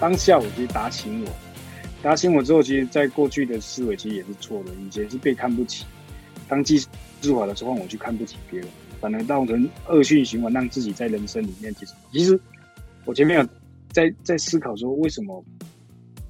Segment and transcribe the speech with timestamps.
[0.00, 1.30] 当下我其实打醒我，
[2.02, 5.84] 打醒我之后，其实在过去的思维其实也是错的，以前是被看不起。
[6.48, 6.78] 当技
[7.20, 8.68] 术好的时候，我去看不起别人，
[9.00, 12.40] 反而造成恶性循环，让自己在人生里面其实，其实
[13.04, 13.48] 我前面有
[13.92, 15.44] 在在思考说，为什么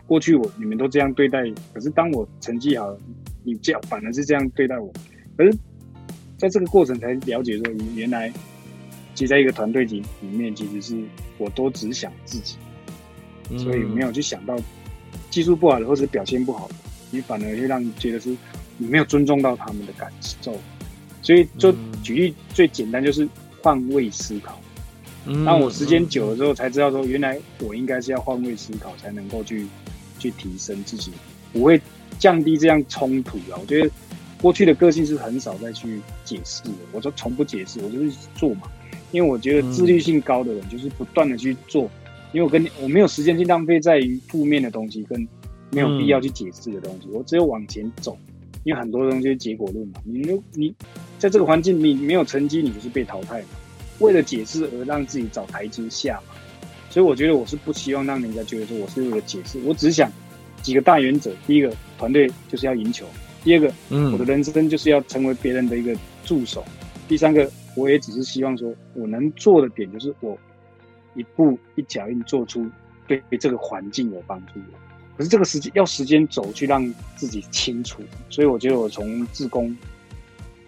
[0.06, 2.96] 过去我你们都这样对待，可是当我成绩好，
[3.44, 4.92] 你这样反而是这样对待我，
[5.36, 5.56] 可是
[6.36, 8.32] 在这个过程才了解说，原来
[9.14, 11.04] 其实在一个团队里里面，其实是
[11.36, 12.56] 我都只想自己。
[13.56, 14.56] 所以没有去想到
[15.30, 16.74] 技术不好的或者表现不好的，
[17.10, 18.28] 你反而会让你觉得是
[18.76, 20.54] 你没有尊重到他们的感受。
[21.22, 23.28] 所以就举例最简单就是
[23.62, 24.60] 换位思考。
[25.44, 29.66] 当我时间久了之后才知道说，原来我应该是要换位思考才能够去
[30.18, 31.12] 去提升自己，
[31.52, 31.78] 不会
[32.18, 33.58] 降低这样冲突啊。
[33.60, 33.90] 我觉得
[34.40, 38.62] 过去的个性是很少再去解释的，我说从不解释，我就是做嘛。
[39.10, 41.90] 因为我觉得自律性高的人就是不断的去做。
[42.32, 45.26] 因为我跟你，我没有时间去浪费在于负面的东西跟
[45.70, 48.16] 没有必要去解释的东西，嗯、我只有往前走。
[48.64, 50.20] 因为很多东西是结果论嘛，你
[50.52, 50.74] 你
[51.18, 53.48] 在这个环境你没有成绩，你就是被淘汰嘛。
[54.00, 56.34] 为了解释而让自己找台阶下嘛，
[56.90, 60.10] 所以我觉得我是不希望让人家觉得说我是为了解释，我只想
[60.60, 63.06] 几个大原则：第一个，团队就是要赢球；
[63.42, 66.60] 第二个，嗯，我的人生就是要成为别人的一个助手；
[67.08, 70.36] 第三个，我也只是希望说我能做的点就是我。
[71.18, 72.64] 一步一脚印做出
[73.08, 74.52] 对这个环境有帮助，
[75.16, 78.00] 可是这个时间要时间走去让自己清楚，
[78.30, 79.76] 所以我觉得我从自宫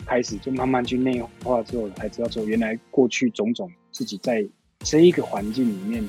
[0.04, 4.44] 开始就慢慢去内化之后，才知道说原来过去种种自己在
[4.80, 6.02] 这一个环境里面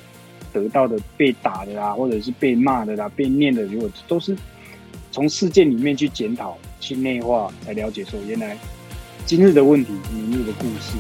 [0.51, 4.35] 得到的被打的啦，或者是被骂的啦，被念的，如果都是
[5.11, 8.57] 从事件里面去检讨、去内化，才了解说原来
[9.25, 10.97] 今日的问题，明日的故事。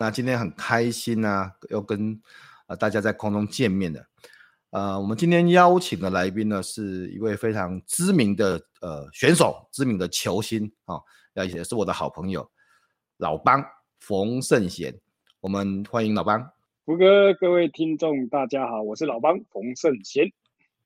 [0.00, 2.18] 那今天很开心啊，又跟
[2.68, 4.02] 呃大家在空中见面的。
[4.70, 10.96] 呃，我们今天邀请的来宾呢，是一位非常知名的呃选手，知名的球星啊，
[11.34, 12.50] 也是我的好朋友
[13.18, 13.62] 老邦
[13.98, 14.98] 冯圣贤。
[15.38, 16.50] 我们欢迎老邦。
[16.86, 20.24] 胡哥，各位听众，大家好，我是老邦冯圣贤。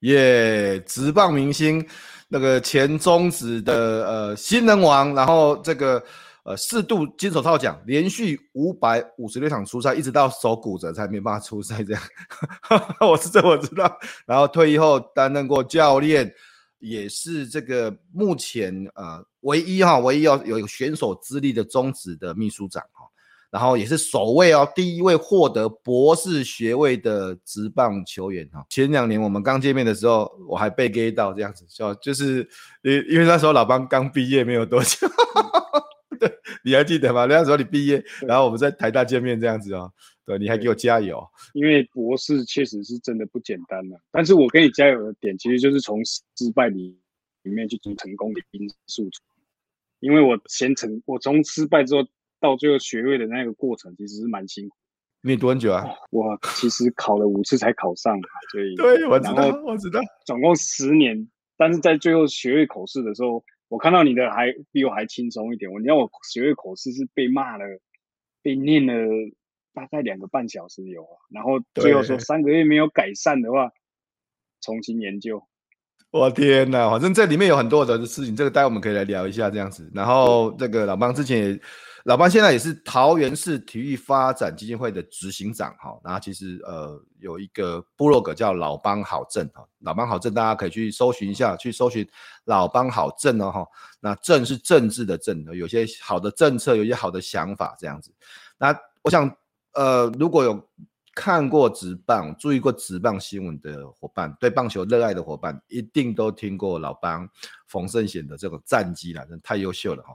[0.00, 1.86] 耶，直棒明星，
[2.26, 6.04] 那个前中职的呃新人王，然后这个。
[6.44, 12.02] 呃，四度金手套奖，连续五百五十六场出赛，一直到手骨折才没办法出赛，这样，
[13.00, 13.98] 我是这我知道。
[14.26, 16.30] 然后退役后担任过教练，
[16.80, 23.06] 也是这个目前呃唯一哈，唯一要有选手资历的中职的秘书长哈。
[23.50, 28.66] 然后也是首位哦，第一位获得博士学位的职棒球员哈。
[28.68, 32.46] 前两年我们刚见面的时候，我还被 gay 到这样子，就就是
[32.82, 35.08] 因因为那时候老帮刚毕业没有多久。
[36.20, 36.32] 对，
[36.64, 37.26] 你还记得吗？
[37.26, 39.92] 那时候你毕业，然后我们在台大见面这样子哦。
[40.26, 44.00] 对，你还给我加油，因为博士确实是真的不简单了。
[44.10, 46.98] 但是我给你加油的点，其实就是从失败里
[47.42, 49.06] 里面去读成功的因素。
[50.00, 52.02] 因为我先成，我从失败之后
[52.40, 54.76] 到最后学位的那个过程，其实是蛮辛苦。
[55.20, 55.84] 你多久啊？
[56.10, 58.18] 我其实考了五次才考上，
[58.50, 61.28] 所以对，我知道，我知道，总共十年。
[61.58, 63.44] 但是在最后学位口试的时候。
[63.68, 65.70] 我看到你的还比我还轻松一点。
[65.70, 67.64] 我你让我学会口试是被骂了，
[68.42, 68.92] 被念了
[69.72, 71.16] 大概两个半小时有啊。
[71.30, 73.70] 然后最后说三个月没有改善的话，
[74.60, 75.42] 重新研究。
[76.10, 79.90] 我天呐，反正这里面有很多的事情，这个待会我们可以来聊一下这样子。
[79.94, 81.60] 然后这个老帮之前也。
[82.04, 92.06] 老帮现在也是桃园市体育发展基金会的执行长哈，然后其实呃有一个部落格叫老帮好政哈，老帮好政大家可以去搜寻一下，去搜寻
[92.44, 93.66] 老帮好政哦哈，
[94.00, 98.12] 那政是政治的政，有些好的政策，有些好的想法这样子。
[98.58, 99.34] 那我想
[99.72, 100.68] 呃如果有
[101.14, 107.28] 看过职棒、注意过职棒新闻的伙伴，对棒球热爱的伙伴，一定都听过老帮
[107.66, 110.14] 冯胜贤的这个战绩了，真太优秀了哈。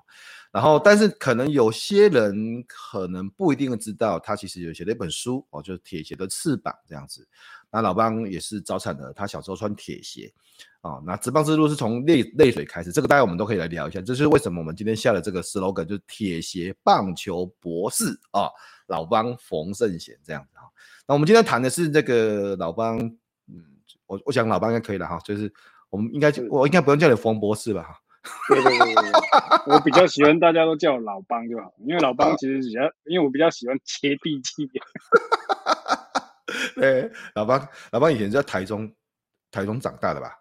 [0.51, 7.27] 然后，但是可能有些人可能不一定知道，他其实有写了一本书哦，就是《铁鞋的翅膀》这样子。
[7.71, 10.33] 那老帮也是早产的，他小时候穿铁鞋
[10.81, 11.03] 哦。
[11.05, 14.01] 那职棒之路是从泪泪水开始，这个大家我们都可以来聊一下。
[14.01, 18.49] 这是为什么我们今天下的这个 slogan 就是铁鞋棒球博士啊、
[18.89, 20.69] 老帮冯圣贤这样子哈。
[21.07, 23.63] 那我们今天谈的是这个老帮，嗯，
[24.05, 25.51] 我我想老帮应该可以了哈，就是
[25.89, 27.95] 我们应该我应该不用叫你冯博士吧哈。
[28.49, 34.69] 对对对对，我比较喜欢大家都叫我老帮就好，因为老帮其实比较，因为我比较喜欢接地气。
[36.75, 38.93] 对，老帮老帮以前在台中，
[39.49, 40.37] 台中长大的吧？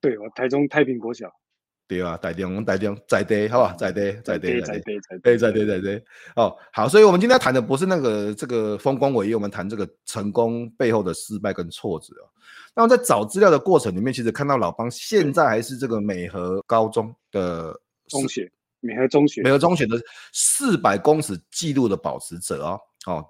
[0.00, 1.30] 对，我台中太平国小。
[1.88, 6.04] 对啊，台中，台中在地，好吧，在地，在地，在地，在地，在地。
[6.36, 12.28] 哦，好，所以我们今天要谈的不是那个这个风光伟业，我们谈这个成功背后的失败跟挫折哦。
[12.74, 17.74] 那么在找资料的过程里面，其实看到老邦现在还是这个美和高中的
[18.06, 19.98] 中学，美和中学，美和中学的
[20.34, 22.80] 四百公尺纪录的保持者哦。
[23.06, 23.26] 哦，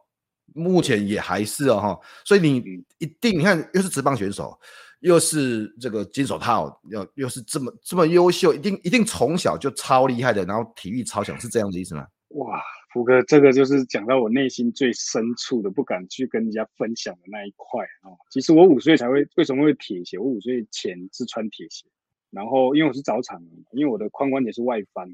[0.52, 2.56] 目前也还是哦哈，所以你
[2.98, 4.58] 一定你看又是职棒选手。
[5.00, 12.06] 又是这个金手套，又又是这么这么优秀，一定一定从小就超厉害的，然后体育超强，是这样的意思吗？
[12.30, 12.60] 哇，
[12.92, 18.18] 福哥，这个就是讲到我内心最深处的，不敢去跟人家分享的那一块哦。
[18.30, 20.18] 其实我五岁才会，为什么会铁鞋？
[20.18, 21.86] 我五岁前是穿铁鞋，
[22.30, 25.08] 然后因为我是早产的，因为我的髋关节是外翻，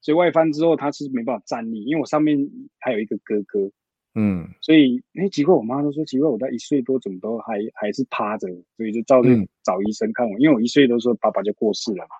[0.00, 2.38] 所以外翻之后他是没办法站立，因为我上面
[2.78, 3.70] 还有一个哥哥。
[4.14, 9.28] 嗯，所以哎，奇怪，我妈都说奇怪，我到一岁多怎么都还还是趴着，所以就照着
[9.62, 10.36] 找医生看我。
[10.36, 12.16] 嗯、因为我一岁多时候爸爸就过世了嘛，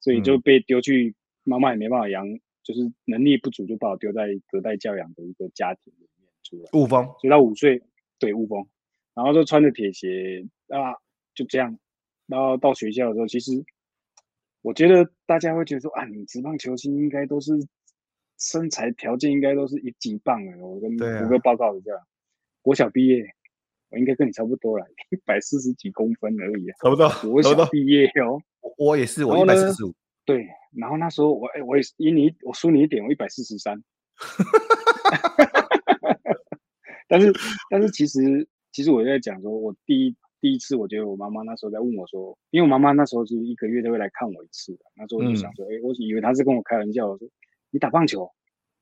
[0.00, 1.14] 所以就被丢去，
[1.44, 2.26] 妈妈也没办法养，
[2.62, 6.68] 就是能力不足，就把我丢在隔代教养的一个家庭里面出来。
[6.74, 7.82] 雾峰，所以到五岁，
[8.18, 8.66] 对雾峰，
[9.14, 10.92] 然后就穿着铁鞋啊，
[11.34, 11.78] 就这样，
[12.26, 13.64] 然后到学校的时候，其实
[14.60, 17.52] 我觉得大家会觉得说啊，你职棒球星应该都是。
[18.42, 22.02] 身材条件应该都是一级棒的，我跟胡哥报告一下，啊、
[22.60, 23.24] 国小毕业，
[23.90, 27.08] 我应该跟你差不多了，一百四十几公分而已，差不多。
[27.30, 28.42] 国小毕业哦，
[28.76, 29.94] 我也是，我一百四十五。
[30.24, 33.80] 对，然后那时候我哎，我也是，赢你，我输你一点，我一百四十三。
[37.06, 37.32] 但是
[37.70, 47.28] 但是其实其实我在讲说，我第一第一次，我觉得我妈妈那时候在问我说，因为我妈妈那时候是一个月都会来看我一次的，那时候我就想说，哎、嗯，我以为她是跟我开玩笑，我说。
[47.72, 48.30] 你打棒球，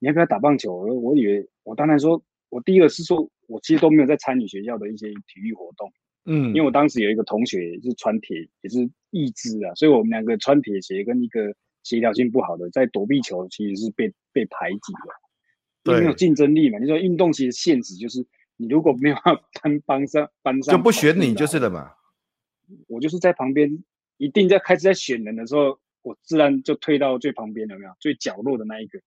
[0.01, 0.75] 你要不要打棒球？
[0.75, 5.93] 我我以为，我当然说，我第一个是说，我其实都没有在参与学校的一些体育活动，
[6.25, 11.55] 嗯，因为我当时有一个同学是穿铁，也是义肢啊，所以我们两个穿铁鞋跟一个
[11.85, 16.81] 协调性不好的在躲避球，其实是被被排挤的，对，没有竞争力嘛。
[16.81, 18.27] 你说运动其实限制就是，
[18.57, 19.17] 你如果没有
[19.63, 21.93] 班班上班上就不选你就是了嘛。
[22.89, 23.85] 我就是在旁边，
[24.17, 25.79] 一定在开始在选人的时候。
[26.03, 27.93] 我自然就退到最旁边了，有没有？
[28.01, 29.01] 最角落的那一个，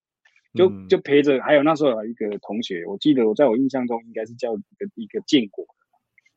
[0.53, 1.41] 就就陪着。
[1.41, 5.65] 还有那时候有一个同学，我记得我在我印象中应该是叫一个一个建国，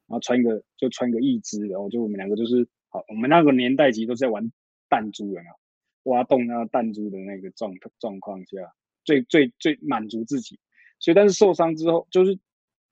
[0.07, 4.51] 然后穿一个就穿一个义肢，然后就我们两个就是好，我们那个年代其实都在玩
[4.89, 6.13] 弹珠，有没有？
[6.13, 8.73] 挖洞那个弹珠的那个状状况下，
[9.05, 10.59] 最最最满足自己。
[11.01, 12.39] 所以，但是受伤之后，就是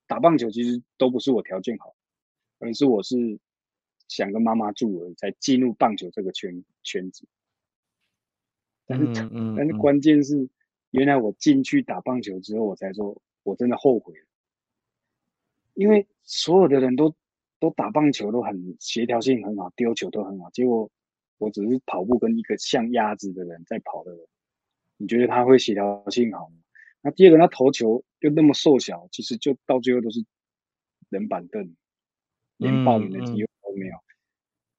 [0.09, 1.95] 打棒球其实都不是我条件好，
[2.59, 3.39] 而是我是
[4.09, 7.25] 想跟妈妈住而已，才进入棒球这个圈圈子。
[8.87, 10.49] 但是，嗯嗯、但是关键是，
[10.91, 14.27] 原来我进去打棒球之后，我才说，我真的后悔了。
[15.73, 17.15] 因为所有的人都
[17.59, 20.91] 都打棒球都很协调性很好，丢球都很好，结果
[21.39, 24.21] 我只是跑步跟一个像鸭子的人在跑的人，
[24.99, 26.57] 你觉得他会协调性好吗？
[27.01, 30.25] 那第二个，他投球又那么瘦小，其实就到最后都是
[31.09, 31.75] 冷板凳，
[32.59, 33.95] 连报名的机会都没有。
[33.97, 34.05] 嗯、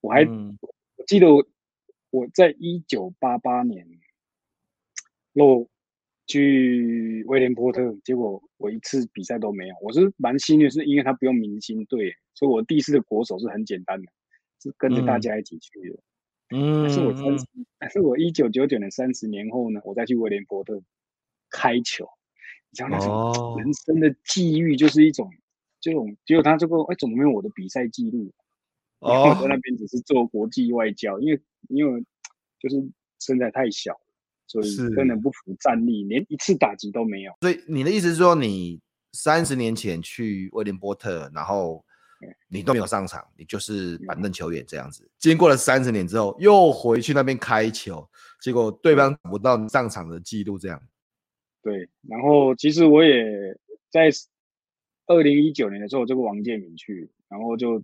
[0.01, 0.57] 我还、嗯、
[0.95, 1.43] 我记得我。
[2.15, 3.85] 我在一九八八年
[5.33, 5.67] 落
[6.27, 9.75] 去威廉波特，结果我一次比赛都没有。
[9.81, 14.07] 我是蛮幸运，是因为他不用明星队，所以我第一次的国手是很简单的，
[14.63, 15.99] 是跟着大家一起去的。
[16.55, 17.45] 嗯，但是我三十，
[17.77, 20.81] 但是我一九九九年三十年后呢，我再去威廉波特
[21.49, 22.07] 开球，
[22.69, 25.29] 你知道那种人生的际遇，就是一种
[25.81, 28.31] 这种，结果他这个哎，怎么没有我的比赛记录？
[28.99, 31.41] 哦，我在那边只是做国际外交，因为。
[31.69, 31.99] 因为
[32.59, 32.75] 就是
[33.19, 33.91] 身材太小，
[34.45, 37.33] 所以根本不服战力，连一次打击都没有。
[37.41, 38.79] 所以你的意思是说，你
[39.13, 41.83] 三十年前去威廉波特，然后
[42.47, 45.09] 你都没有上场，你就是板凳球员这样子。
[45.17, 48.07] 经过了三十年之后，又回去那边开球，
[48.39, 50.79] 结果对方找不到你上场的记录，这样。
[51.63, 53.25] 对，然后其实我也
[53.89, 54.11] 在
[55.07, 57.83] 二零一九年的时候，这个王建民去，然后就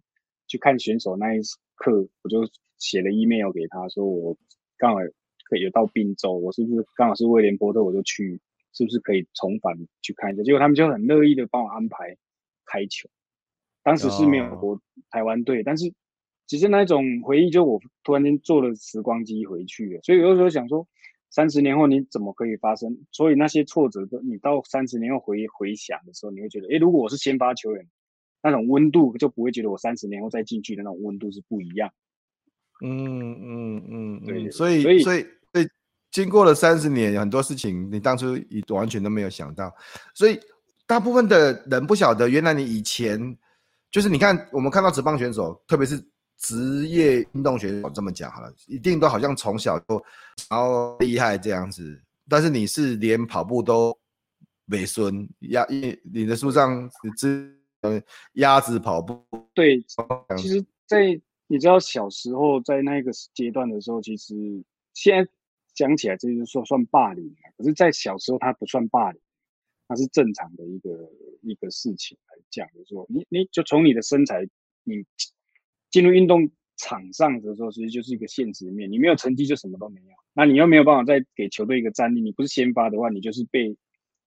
[0.52, 1.40] 去看选手那一
[1.76, 2.40] 刻，我就。
[2.82, 4.36] 写了 email 给他说，我
[4.80, 4.98] 刚好
[5.48, 8.42] 可以有到滨州，我是不是刚好是威廉波特，我就去，
[8.74, 10.42] 是不是可以重返去看一下？
[10.42, 12.18] 结果他们就很乐意的帮我安排
[12.66, 13.08] 开球。
[13.84, 14.82] 当时是没有国
[15.12, 15.94] 台湾队，但是
[16.48, 20.02] 只是那种回忆，就我突然间坐了时光机回去了。
[20.02, 20.88] 所以有时候想说，
[21.30, 22.98] 三十年后你怎么可以发生？
[23.12, 27.88] 所以那些挫折，你到三十年后回回想的时候，你会觉得，诶，如果我是先发球员，
[28.44, 31.92] 那种温度就不会觉得我三十年后再进去的那种温度是不一样。
[32.84, 35.68] 嗯嗯嗯，对，对，所以所以所以
[36.10, 39.72] 经过了三十年，很多事情你当初你完全都没有想到，
[40.16, 40.40] 所以
[40.88, 43.38] 大部分的人不晓得，原来你以前
[43.92, 46.04] 就是你看我们看到职棒选手，特别是
[46.40, 50.04] 职业运动选手这么讲好了，一定都好像从小就
[50.50, 53.96] 然后厉害这样子，但是你是连跑步都
[54.66, 55.64] 没孙鸭，
[56.12, 57.61] 你的书上只呃
[58.34, 59.82] 鸭子跑步，对，
[60.38, 61.22] 其实，在。
[61.48, 65.30] 你知道小时候在那个阶段的时候，其实现在
[65.74, 69.20] 讲起来这就是说算霸凌，可是，在小时候他不算霸凌，
[69.86, 71.12] 它是正常的一个
[71.42, 74.48] 一个事情来讲的时候，你你就从你的身材，
[74.86, 75.04] 你
[75.90, 83.76] 进入运动场上的时候，其实就是一个现实面，你没有成绩就什么都没有，那你又没有办法再给球队一个战力，你不是先发的话，你就是被，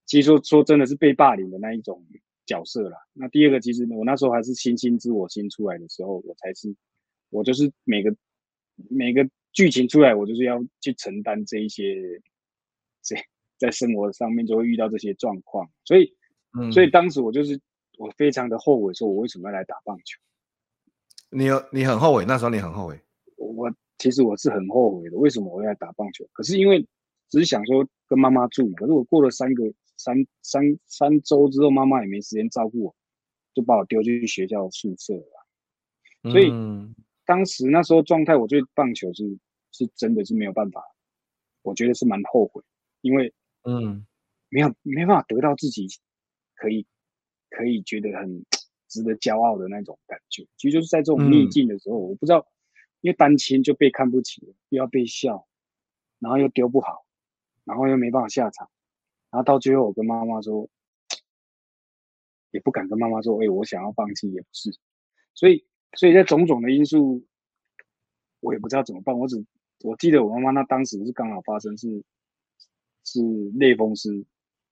[0.05, 2.05] 其实说说真的是被霸凌的那一种
[2.45, 2.97] 角色啦。
[3.13, 6.75] 那第二个，其实我那时候还是星星之火星出来的时候，我才是。
[7.31, 8.15] 我就是每个
[8.87, 12.21] 每个剧情出来，我就是要去承担这一些，
[13.01, 13.15] 这
[13.57, 16.15] 在生活上面就会遇到这些状况，所以，
[16.57, 17.59] 嗯，所以当时我就是
[17.97, 20.21] 我非常的后悔，说我为什么要来打棒球？
[21.31, 22.97] 你有你很后悔，那时候你很后悔。
[23.37, 26.25] 我其实我是很后悔的，为什么我要来打棒球？
[26.31, 26.79] 可是因为
[27.29, 29.63] 只是想说跟妈妈住，可是我过了三个
[29.97, 32.95] 三三三周之后，妈妈也没时间照顾我，
[33.53, 36.49] 就把我丢进去学校宿舍了，所以。
[36.51, 36.95] 嗯
[37.27, 39.39] 当时那时候状态，我觉得棒球是
[39.71, 40.79] 是真的是没有办法，
[41.63, 42.61] 我觉得是蛮后悔，
[43.01, 43.33] 因为
[43.63, 44.05] 嗯，
[44.49, 45.87] 没有没办法得到自己
[46.53, 46.85] 可以
[47.49, 48.45] 可以觉得很
[48.87, 50.45] 值得骄傲的那种感觉。
[50.55, 52.47] 其实就是在这种逆境的时候，嗯、我不知道，
[53.01, 55.47] 因为单亲就被看不起，又要被笑，
[56.19, 57.07] 然后又丢不好，
[57.63, 58.69] 然后又没办法下场，
[59.35, 60.69] 然后到最后我跟妈妈说，
[62.51, 64.71] 也不敢跟妈妈说，哎，我想要放弃也不是，
[65.33, 65.65] 所以。
[65.97, 67.25] 所以在种种的因素，
[68.41, 69.17] 我也不知道怎么办。
[69.17, 69.45] 我只
[69.81, 72.03] 我记得我妈妈那当时是刚好发生是
[73.05, 73.21] 是
[73.53, 74.25] 类风湿，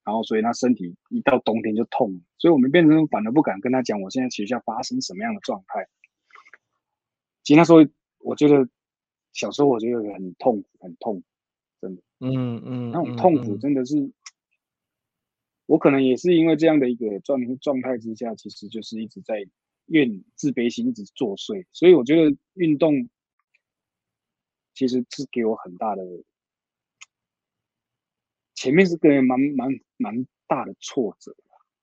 [0.04, 5.88] 然后所以她身体一到冬天就痛，所以我们变成反而不敢跟她讲我现在学校发生什么样的状态。
[7.42, 7.78] 其实那时候
[8.18, 8.68] 我觉得
[9.32, 11.22] 小时候我觉得很痛苦，很痛，
[11.80, 13.96] 真的，嗯嗯，那种痛苦真的是，
[15.66, 19.46] 我可能也是因为这样的一个状状态之下，其实就是一直在。
[19.88, 23.06] 怨自卑心一直作祟，所以我觉得运动
[24.72, 26.02] 其实是给我很大的，
[28.54, 29.68] 前面是个人蛮蛮
[29.98, 31.36] 蛮大的挫折，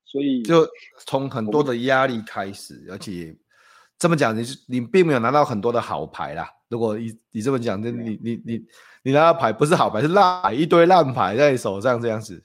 [0.03, 0.67] 所以就
[1.05, 3.38] 从很多的压力开始，而且
[4.00, 6.50] 这么讲，你是你并没有拿到很多的好牌啦。
[6.69, 8.65] 如果你你这么讲，就你你你
[9.03, 12.43] 你拿到牌不是好牌，是烂牌，一堆烂牌在你手上这样子。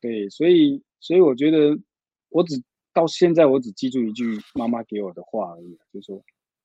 [0.00, 1.78] 对，所以所以我觉得
[2.30, 2.62] 我只。
[2.94, 4.24] 到现在我只记住一句
[4.54, 6.20] 妈妈给我的话而已，就是说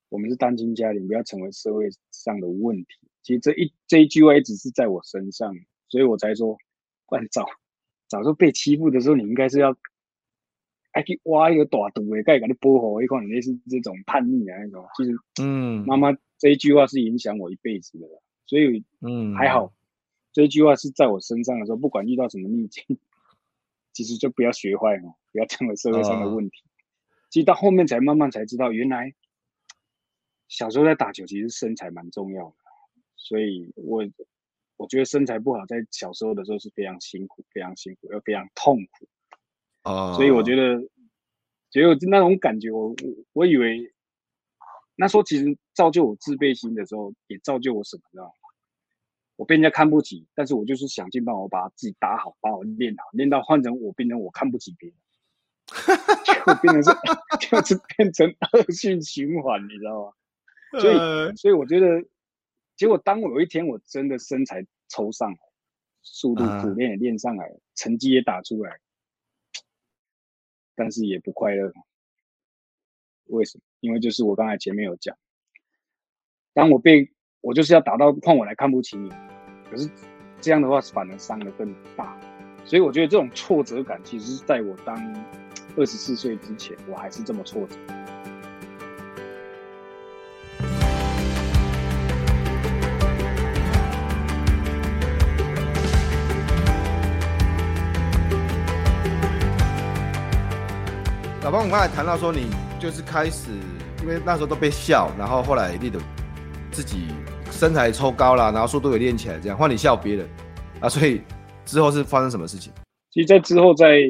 [0.08, 2.86] 我们是单亲家庭，不要成为社会上的问题。
[3.22, 5.54] 其实这一这一句话一直是在我身上，
[5.88, 6.56] 所以我才说，
[7.06, 7.46] 不然早
[8.08, 9.76] 早就被欺负的时候，你应该是要
[10.92, 14.84] 还去挖一个大洞诶，盖给你剥好一块，类似这种叛逆的那种。
[14.96, 18.08] 其实，嗯，妈妈这一句话是影响我一辈子的，
[18.46, 19.72] 所以，嗯，还好
[20.32, 22.98] 这一句话是在我身上的时候，不管遇到什么逆境。
[23.94, 26.60] 其实就不要学坏哦， 不要成为社会上的问题。
[26.66, 26.68] 哦、
[27.30, 29.14] 其实到后面才慢慢才知道，原来
[30.48, 32.56] 小时候在打球，其实身材蛮重要的。
[33.16, 34.04] 所以我
[34.76, 39.08] 我觉得身材不好，在小时候的时候是非常辛苦、非常辛苦又非常痛苦。
[39.82, 40.78] 啊、哦，所以我觉得，
[41.70, 43.94] 只有那种感觉我，我我我以为
[44.96, 48.32] 那时候其实造就我自卑心的时候，也造就我什么，知道吗？
[49.36, 54.96] 我被人家看不起，但是我就是想尽办法把自己打好，把我练好，练到换成我变成我看不起别人，
[56.46, 56.90] 就变成是
[57.50, 60.12] 就是变成恶性循环，你知道吗？
[60.80, 62.04] 所以所以我觉得，
[62.76, 65.38] 结果当我有一天我真的身材抽上来，
[66.02, 68.78] 速度苦练也练上来，成绩也打出来，
[70.76, 71.72] 但是也不快乐。
[73.24, 73.64] 为什么？
[73.80, 75.18] 因为就是我刚才前面有讲，
[76.52, 77.13] 当我被。
[77.46, 79.10] 我就是要打到换我来看不起你，
[79.70, 79.86] 可是
[80.40, 82.16] 这样的话反而伤得更大，
[82.64, 84.96] 所以我觉得这种挫折感其实是在我当
[85.76, 87.76] 二十四岁之前，我还是这么挫折。
[101.42, 102.48] 老方，我刚才谈到说你
[102.80, 103.50] 就是开始，
[104.00, 106.00] 因为那时候都被笑，然后后来你的
[106.72, 107.08] 自己
[107.54, 110.28] 身材抽高了，然后速度也练起来，这样换你笑别人
[110.80, 111.20] 啊，所以
[111.64, 112.72] 之后是发生什么事情？
[113.10, 114.02] 其实，在之后在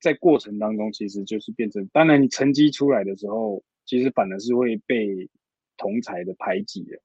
[0.00, 5.28] 在过程当中，其实就是变成，当然你成绩出来的时候，其实反而是会被
[5.76, 6.98] 同才的排挤的，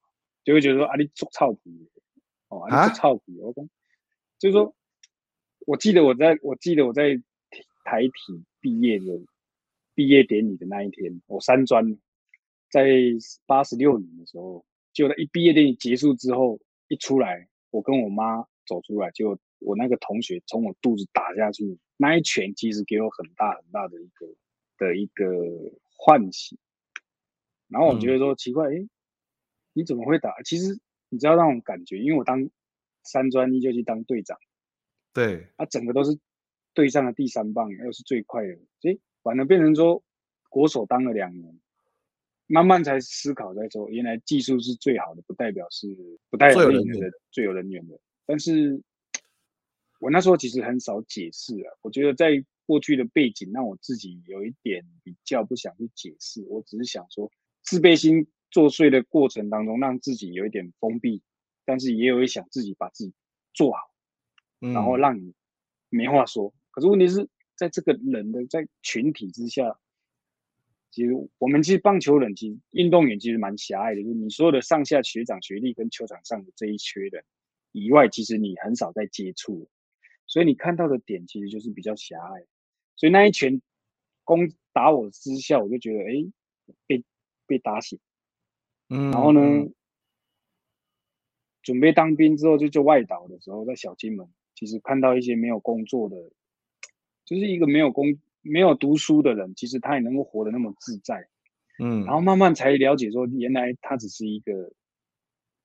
[0.43, 1.87] 就会觉得说啊，你做臭皮，
[2.49, 3.69] 哦，啊，你做臭皮，我讲，
[4.39, 4.75] 就是说，
[5.65, 7.15] 我记得我在我记得我在
[7.85, 9.05] 台体毕业的。
[9.97, 11.97] 毕业典礼的那一天，我三专
[12.69, 12.85] 在
[13.47, 14.63] 八十六年的时候，
[14.97, 24.25] 就一毕业典礼结束之后一出来，我跟我妈走出来，就我那个同学从我肚子打下去，那一拳其实给我很大很大的一个
[24.79, 25.23] 的一个
[25.83, 26.57] 唤醒。
[27.67, 28.89] 然后我觉得说奇怪，哎、嗯，
[29.73, 30.41] 你怎么会打？
[30.41, 32.49] 其实你知道那种感觉，因为我当
[33.03, 34.35] 三专一就去当队长，
[35.13, 36.17] 对，他、啊、整个都是
[36.73, 40.01] 队上的第三棒，又是最快的，所以反而变成说，
[40.49, 41.59] 国手当了两年，
[42.47, 45.87] 慢慢才思考在说，原来技术是最好的，不代表是
[46.29, 47.99] 不带有人员的最有人员的。
[48.25, 48.81] 但是，
[49.99, 51.73] 我那时候其实很少解释啊。
[51.81, 56.43] 我觉得在过去的背景，让我自己有一点比较不想去解释。
[56.49, 57.31] 我只是想说，
[57.63, 61.21] 自卑心作祟的过程当中，让自己有一点封闭，
[61.65, 63.13] 但是也有一想自己把自己
[63.53, 63.79] 做好，
[64.59, 65.33] 然后让你
[65.89, 66.53] 没话说。
[66.71, 67.27] 可是问题是。
[67.57, 69.79] 在这个人的在群体之下，
[70.89, 74.01] 其实我们其实棒球人，其实运动员其实蛮狭隘的。
[74.01, 77.23] 就是你所有的上下学长学历跟球场上的这一圈人
[77.71, 79.69] 以外，其实你很少在接触，
[80.25, 82.45] 所以你看到的点其实就是比较狭隘。
[82.95, 83.61] 所以那一拳
[84.23, 86.31] 攻打我之下，我就觉得哎、欸，
[86.87, 87.03] 被
[87.45, 87.99] 被打醒。
[88.89, 89.69] 嗯，然后呢，
[91.61, 96.15] 准备当兵之后就就外岛的时候，在小金门，其实看到一些没有工作的。
[97.25, 98.05] 就是一个没有工、
[98.47, 101.27] 没有读书的人，其实他也能够活得那么自在，
[101.79, 104.71] 嗯，然后慢慢才了解说，原来他只是一个，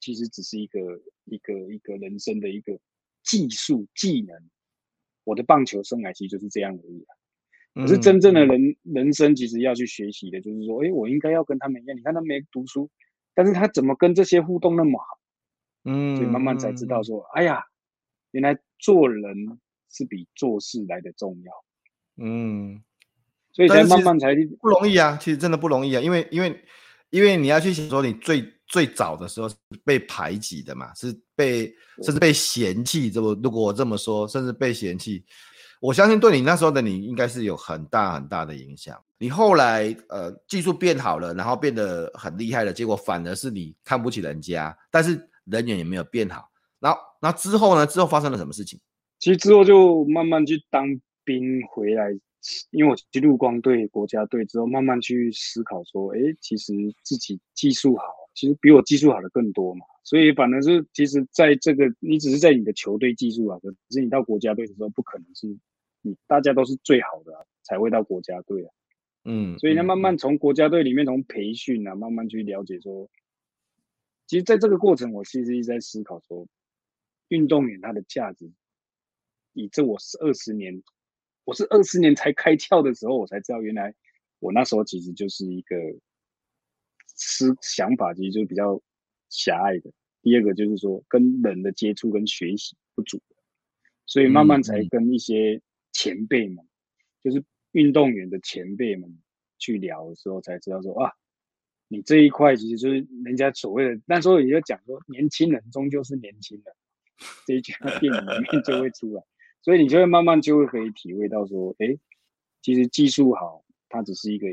[0.00, 0.78] 其实只是一个
[1.24, 2.78] 一个一个人生的一个
[3.22, 4.36] 技术技能。
[5.24, 7.14] 我的棒球生涯其实就是这样而已啊。
[7.82, 11.96] 可是真正的人人生，其实要去学习的，就是说，哎，我应该要跟他们一样。
[11.96, 12.90] 你看他没读书，
[13.34, 15.06] 但是他怎么跟这些互动那么好？
[15.84, 17.64] 嗯，所以慢慢才知道说，哎呀，
[18.30, 19.58] 原来做人。
[19.94, 21.52] 是比做事来的重要，
[22.16, 22.82] 嗯，
[23.52, 26.64] 所以才慢慢才不容易啊，其实真的不容易啊，因为因为
[27.10, 31.72] 因为你要去想说，你最最早的时候是被排挤的嘛，是被
[32.02, 35.24] 甚至被嫌弃，这么如果我这么说，甚至被嫌弃，
[35.80, 38.98] 我相信对你那时候的你应该是有很大很大的影响。
[39.18, 46.48] 你后来呃技术变好了，然后变得很厉害了，结果反而是你看不起人家，但是人缘也没有变好。
[46.80, 47.86] 然后然后之后呢？
[47.86, 48.80] 之后发生了什么事情？
[49.20, 50.84] 其实之后就慢慢去当
[51.24, 52.10] 兵回来，
[52.70, 58.04] 因为我去陆光队、国家队之后，慢慢去思考说，哎，其实自己技术好，
[58.34, 59.84] 其实比我技术好的更多嘛。
[60.04, 65.46] 所以反正是，其实在这个你只是在你的球队技术好，可是你到国家队的时候，不可能是
[66.00, 68.72] 你大家都是最好的、啊、才会到国家队啊。
[69.24, 73.08] 嗯，所以呢，慢慢从国家队里面从培训啊，慢慢去了解说，
[74.26, 76.48] 其实在这个过程，我其实一直在思考说，
[77.28, 78.50] 运动员他的价值。
[79.52, 80.82] 以这我是二十年，
[81.44, 83.94] 我是二十年才开窍的时候，我才知道原来
[84.38, 85.76] 我那时候其实就是一个
[87.06, 88.80] 思想法，其实就是比较
[89.28, 89.90] 狭隘的。
[90.22, 93.20] 第二个就是说跟人的接触跟学习不足，
[94.06, 95.60] 所以慢慢才跟一些
[95.92, 96.64] 前辈们，
[97.20, 99.18] 就是运动员的前辈们
[99.58, 101.12] 去聊的时候，才知道说啊，
[101.88, 106.74] 你这一块其实就是人家所谓的那时候也就讲说，年轻人终究是年轻人，
[107.46, 109.24] 这一句话 电影里面就会出来。
[109.62, 111.96] 所以你就会慢慢就会可以体会到说，哎，
[112.60, 114.48] 其实技术好，它只是一个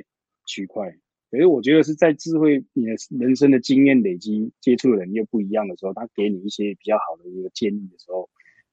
[0.45, 0.95] 区块。
[1.31, 8.29] 可是我觉得是在智慧，你的人生的经验累积、接触的人又不一样的时候，他给你一些比较好的一个建议的时候，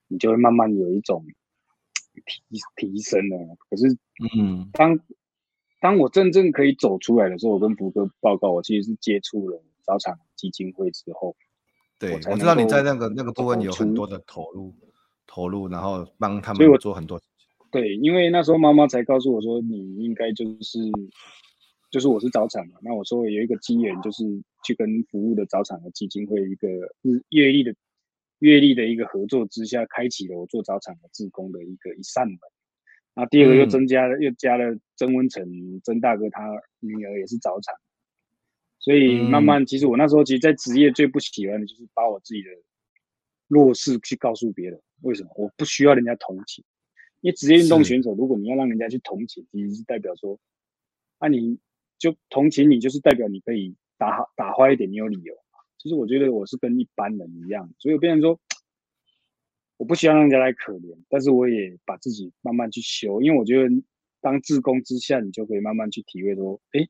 [0.09, 1.25] 你就会慢慢有一种
[2.25, 3.57] 提提升了。
[3.69, 3.89] 可是，
[4.39, 4.99] 嗯，当
[5.81, 11.37] 当我真正可以走出来的时候，我跟福哥报告，我其实是接触了早产基金会之后，
[11.99, 14.75] 对，我，我知道你在那个那个部分有很多的投入。
[15.27, 17.21] 投入，然后帮他们做很多。
[17.71, 20.79] 对，因为那时候妈妈才告诉我说，你应该就是，
[21.91, 22.75] 就是我是早产嘛。
[22.83, 24.25] 那我说有一个机缘，就是
[24.65, 26.69] 去跟服务的早产的基金会一个
[27.03, 27.75] 日阅历的
[28.39, 32.39] 阅历的一个合作之下，开启了我做早产的志工的一个一扇门。
[33.15, 36.43] 那第二个又增加了，嗯、又加了曾文成曾大哥，他
[36.81, 37.75] 女儿也是早产，
[38.79, 42.49] 所以慢慢，嗯、其实我那时候其实，在职业最不喜欢的就是把我自己的
[43.49, 44.81] 弱势去告诉别人。
[45.03, 46.65] 为什么我不需要人家同情？
[47.21, 50.39] 因为职业运动选手，如果你要让人家去同情，其实是代表说
[51.19, 51.59] 那、啊、你
[51.99, 55.35] 就同情你，就是代表你可以打好打坏一点，你有理由。
[55.79, 58.41] 其实我觉得我是跟一般人一样，所以我变成说，
[59.77, 63.69] 我不希望让人家来可怜，但是我也把自己慢慢去修，因为我觉得
[64.21, 66.89] 当志工之下，你就可以慢慢去体会说，哎，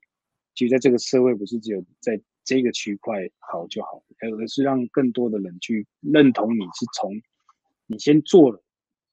[0.54, 7.20] 其实在这个社会不是只有在这个区块好就好，而是让更多的人去认同你是从
[7.86, 8.62] 你先做了，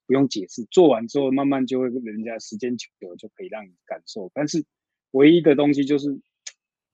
[0.08, 4.64] 不用解释，做完之后慢慢就会人家时间久了就可以让你感受，但是
[5.12, 6.22] 唯一的东西就是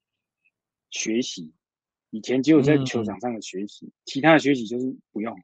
[0.89, 1.53] 学习。
[2.11, 5.39] 以前只有在球场上的学习，嗯、其他的学习就是不用。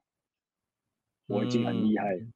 [1.26, 2.32] 我已经很厉害了，嗯、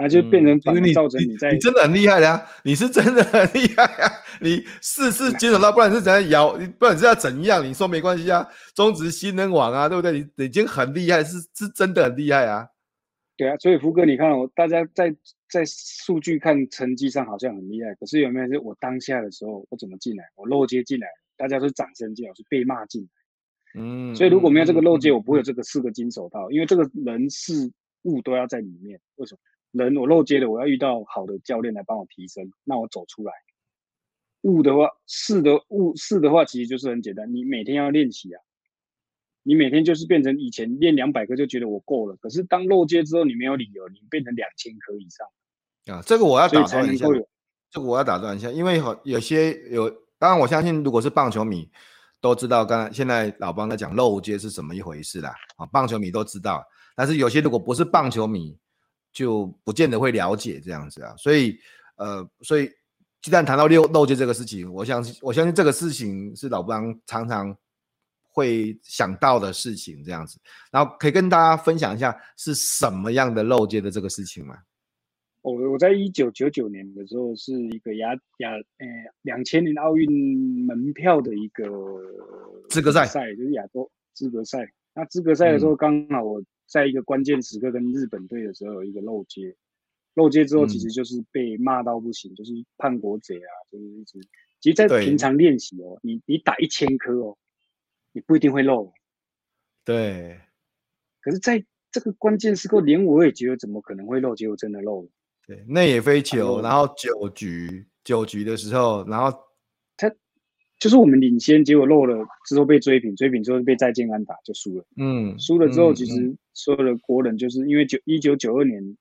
[0.00, 2.40] 那就变成反造成你在你，你真的很厉害的啊！
[2.62, 4.08] 你是真的很厉害啊！
[4.40, 6.56] 你事事 接手到，不然是怎样摇？
[6.78, 7.64] 不然是要怎样？
[7.66, 10.12] 你说没关系啊，中职新人王啊，对不对？
[10.36, 12.68] 你已经很厉害，是是真的很厉害啊！
[13.36, 15.12] 对啊，所以福哥，你看我，大家在
[15.50, 20.22] 在数据看成绩上好像很厉害，可是有没有是我当下的时候，我怎么进来？
[20.36, 23.08] 我漏接进来，大家都掌声进来，我是被骂进来。
[23.82, 27.68] 嗯，所以如果没有这个漏接，我不会有这个四个金手套，因为这个人事
[28.02, 29.00] 物都要在里面。
[29.16, 29.40] 为什么？
[29.72, 33.32] 人我漏接了，我要遇到好的教练来帮我提升，那我走出来。
[34.42, 38.40] 悟的话，是的悟是的话，其实就是很简单，你每天要练习啊。
[39.42, 45.96] 你每天就是变成以前练两百颗就觉得我够了，可是当漏接之后，你没有理由，你变成两千颗以上。
[45.96, 47.06] 啊，这个我要打断一下，
[47.70, 51.70] 这个我要打断一下，因为有些有，当然我相信，如果是棒球迷。
[52.20, 55.32] 都知道，刚才现在老帮在讲漏接是怎么一回事啦。
[55.56, 56.64] 啊，棒球迷都知道，
[56.96, 58.58] 但是有些如果不是棒球迷，
[59.12, 61.14] 就不见得会了解这样子啊。
[61.16, 61.58] 所以，
[61.96, 62.70] 呃，所以
[63.20, 67.56] 既然谈到漏漏接这个事情，我相信我相信这个事情是老帮常常
[68.28, 70.38] 会想到的事情这样子。
[70.70, 74.56] 然后可以跟大家分享一下是什么样的漏接的这个事情吗？
[75.40, 78.86] 我我在一九九九年的时候是一个亚亚呃
[79.22, 81.64] 两千年奥运门票的一个
[82.68, 84.68] 资格赛赛，就是亚洲资格赛。
[84.94, 89.56] 那资格赛的时候，刚好我在一个关键时刻跟日本队的时候有一个漏接，
[90.14, 94.20] 漏接之后其实就是被骂到不行，嗯、就是叛国贼啊，就是一直。
[94.60, 97.38] 其实，在平常练习哦，你你打一千颗哦，
[98.12, 98.92] 你不一定会漏。
[99.84, 100.40] 对。
[101.20, 105.08] 可是在这个关键时刻，连我也觉得怎么可能会漏，结果真的漏了。
[105.46, 109.38] 对，内野飞球，然后九局九局的时候，然后他
[110.78, 114.84] 就是我们领先，结果漏了之后被追平，追平之后被再见安打就输了。
[114.96, 118.96] 嗯，输了之后，其实所有的国人就是因为九一九九二年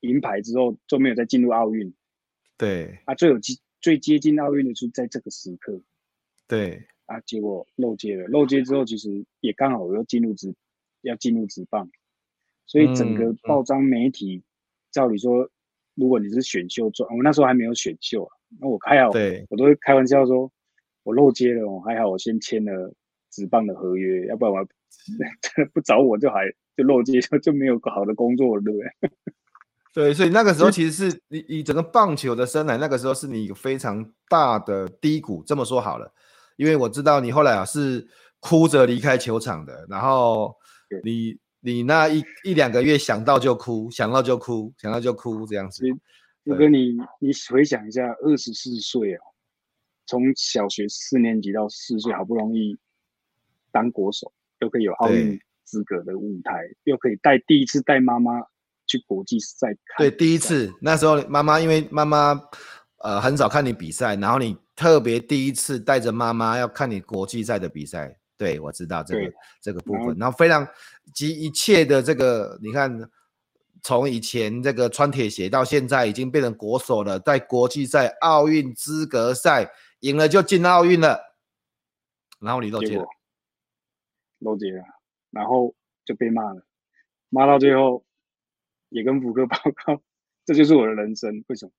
[0.00, 1.94] 银牌之后就没有再进入奥运。
[2.56, 5.80] 对啊，最有接最接近奥运的就是在这个时刻。
[6.46, 10.54] 对啊，结果漏接了，漏接之后其实也刚好我又进入职
[11.02, 11.90] 要进入职棒，
[12.66, 14.42] 所以整个报章媒体
[14.90, 15.50] 照理说。
[16.00, 20.48] 如果你是选秀状，我那时候还没有选秀啊，那我还好，对我都会开玩笑说，
[21.08, 22.92] 我漏接了，我还好，我先签了
[23.30, 24.66] 职棒的合约，要不然我
[25.72, 26.44] 不找我就还
[26.76, 29.10] 就漏接就就没有个好的工作了，对不对？
[29.94, 36.12] 对，所以那个时候其实是你你整个棒球的生涯，那个时候是你一个非常大的低谷，这么说好了，
[36.56, 38.06] 因为我知道你后来啊是
[38.40, 40.54] 哭着离开球场的，然后
[41.02, 41.38] 你。
[41.60, 45.84] 你那一一两个月想到就哭，想到就哭，想到就哭这样子。
[46.44, 49.20] 福哥，你你回想一下，二十四岁哦，
[50.08, 52.76] 从小学四年级到四岁，好不容易
[53.70, 58.40] 当国手，又可以有奥运资格的舞台，又可以带第一次带妈妈
[58.86, 59.68] 去国际赛。
[59.98, 62.40] 对，第一次那时候妈妈因为妈妈
[63.04, 68.18] 呃很少看你比赛，然后你特别第一次带着妈妈要看你国际赛的比赛。
[68.38, 70.66] 对，我知道这个这个部分，然后非常
[71.12, 73.10] 集一切的这个，你看，
[73.82, 79.68] 从以前这个穿铁鞋到现在已经变成国手了，在国际赛、奥运资格赛
[80.00, 81.36] 赢了就进奥运了，
[82.40, 83.06] 然后你漏接了，
[84.38, 84.84] 漏接了，
[85.30, 86.64] 然后就被骂了，
[87.28, 88.04] 骂到最后
[88.90, 90.02] 也跟福哥报告，
[90.46, 91.44] 这就是我的人生。
[91.48, 91.72] 为什么？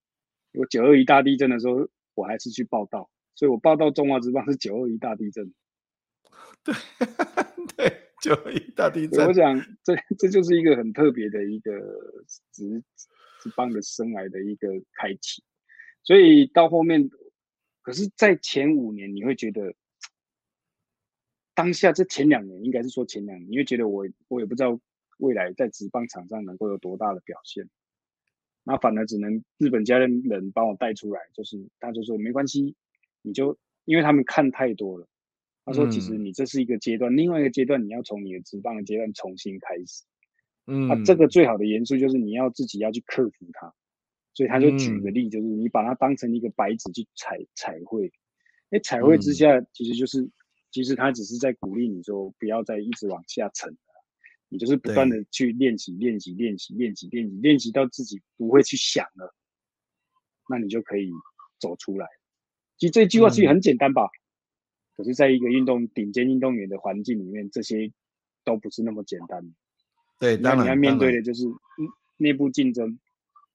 [0.53, 5.53] 我九二一大地震的时候，我还是去报道，所以我报道中华之邦是九二一大地震。
[6.63, 6.75] 对
[7.77, 9.25] 对， 就一大地震。
[9.25, 11.71] 我想，这这就是一个很特别的一个
[12.51, 12.83] 职
[13.41, 15.43] 职棒的生来的一个开启。
[16.03, 17.09] 所以到后面，
[17.89, 19.73] 可是，在前五年，你会觉得
[21.55, 24.79] 当下这前两年，应该是说前两年，你会觉得我我也不知道
[25.17, 27.67] 未来在职棒场上能够有多大的表现。
[28.63, 32.75] 那反而只能日本家人人帮我带出来，就是他就说没关系，
[33.23, 35.07] 你就因为他们看太多了。
[35.65, 40.03] 他说：“其实你这是一个阶段，嗯、另外一个阶段你要从你的职棒的阶段重新开始。
[40.67, 43.73] 嗯，那、啊、这个最好的元素就是你要自己要去克服它。
[44.39, 48.09] 所以他就举个例，就是你把它当成一个白纸去彩彩绘，
[48.69, 50.31] 哎，彩绘之下其实就是，嗯、
[50.71, 53.77] 其实他只是在鼓励你说不要再一直往下沉了，
[54.47, 59.35] 你就是不断的去练习练习练习练习练习练习到自己不会去想了，
[60.49, 61.11] 那你就可以
[61.59, 62.07] 走出来。
[62.77, 64.15] 其实这句话其实很简单吧，嗯、
[64.95, 67.91] 可是在一个运动顶尖运动员的环境里面，这些
[68.45, 69.53] 都不是那么简单。
[70.17, 71.43] 对，当然你要面对的就是
[72.15, 72.97] 内部竞争。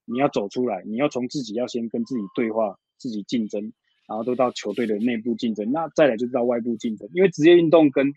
[0.07, 3.73] 你要走出来，你要从自己要先跟自己对话，自己竞争，
[4.07, 7.09] 然后都到球队的内部竞争，那再来就是到外部竞争。
[7.15, 8.13] 因为职业运动跟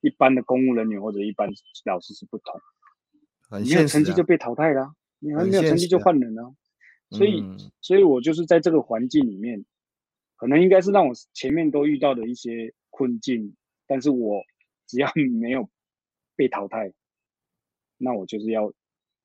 [0.00, 1.50] 一般的公务人员或者一般
[1.86, 2.60] 老师是不同，
[3.48, 6.54] 啊、你没有成绩就被淘汰了、啊，你还没有成绩就换人了、啊。
[7.10, 9.64] 所以，嗯、所以我就是在这个环境里面，
[10.36, 13.56] 可能应该是让我前面都遇到的一些困境，
[13.88, 14.40] 但是我
[14.86, 15.68] 只要没有
[16.36, 16.92] 被淘汰，
[17.96, 18.72] 那我就是要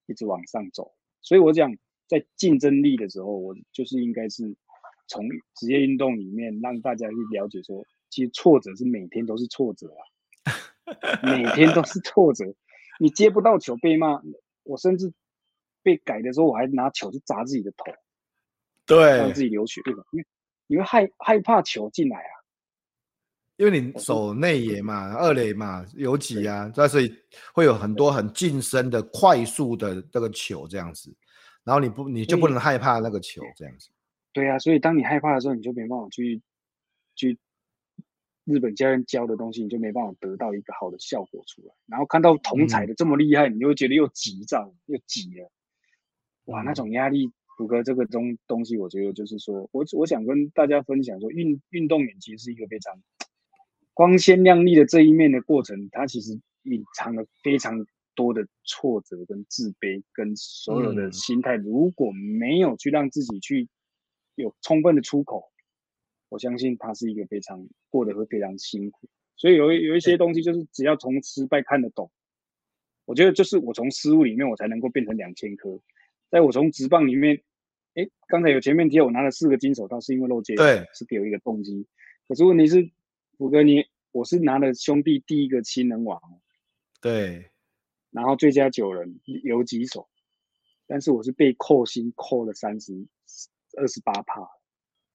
[0.08, 0.92] 一直往上走。
[1.22, 1.78] 所以我讲。
[2.08, 4.56] 在竞争力的时候，我就是应该是
[5.08, 10.54] 从职业运动里面让大家去了解说，其实挫折是每天都是挫折啊，
[11.24, 12.46] 每天都是挫折。
[13.00, 14.22] 你接不到球被骂，
[14.64, 15.12] 我甚至
[15.82, 17.86] 被改的时候，我还拿球去砸自己的头，
[18.86, 20.04] 对，让自己流血，对吧？
[20.12, 20.26] 因为
[20.68, 22.32] 你会害害怕球进来啊，
[23.58, 27.14] 因为你守内野嘛，二垒嘛，游击啊，那所以
[27.54, 31.14] 会有很多很近身的、快速的这个球这样子。
[31.64, 33.90] 然后你不，你就不能害怕那个球这样子。
[34.34, 36.42] 对啊，所以当你害怕的时候，你就没办法去
[37.16, 37.38] 去
[38.44, 41.74] 日本教练教的东西，你就没办法得到一个好的效果出来。
[41.86, 45.50] 然后看到同彩的这么厉害，嗯、你就会觉得又急躁又急了。
[46.46, 53.02] 哇，那种压力，福哥这个东东西，我觉得就是说我我想跟大家分享说，运运动员其实是一个非常
[53.94, 57.86] 光鲜亮丽的这一面的过程，它其实隐藏了非常。
[58.16, 63.68] 多的挫折跟自卑跟所有的心态，如果没有去让自己去
[64.36, 65.52] 有充分的出口，
[66.30, 69.08] 我相信他是一个非常过得会非常辛苦。
[69.36, 72.12] 所以有有一些东西就是只要从失败看得懂，
[73.06, 75.80] 我觉得就是我从失误里面我才能够变成两千颗。
[76.30, 77.42] 在我从职棒里面，
[77.96, 81.86] 哎，刚才有前面提我拿了四个金手套，是因为漏接，对，是给我一个动机。
[82.28, 82.90] 可是问题是，
[83.38, 86.22] 虎哥你我是拿了兄弟第一个新人王，
[87.02, 87.50] 对。
[88.14, 90.08] 然后最佳九人有几手，
[90.86, 92.94] 但是我是被扣薪扣了三十
[93.76, 94.48] 二十八趴，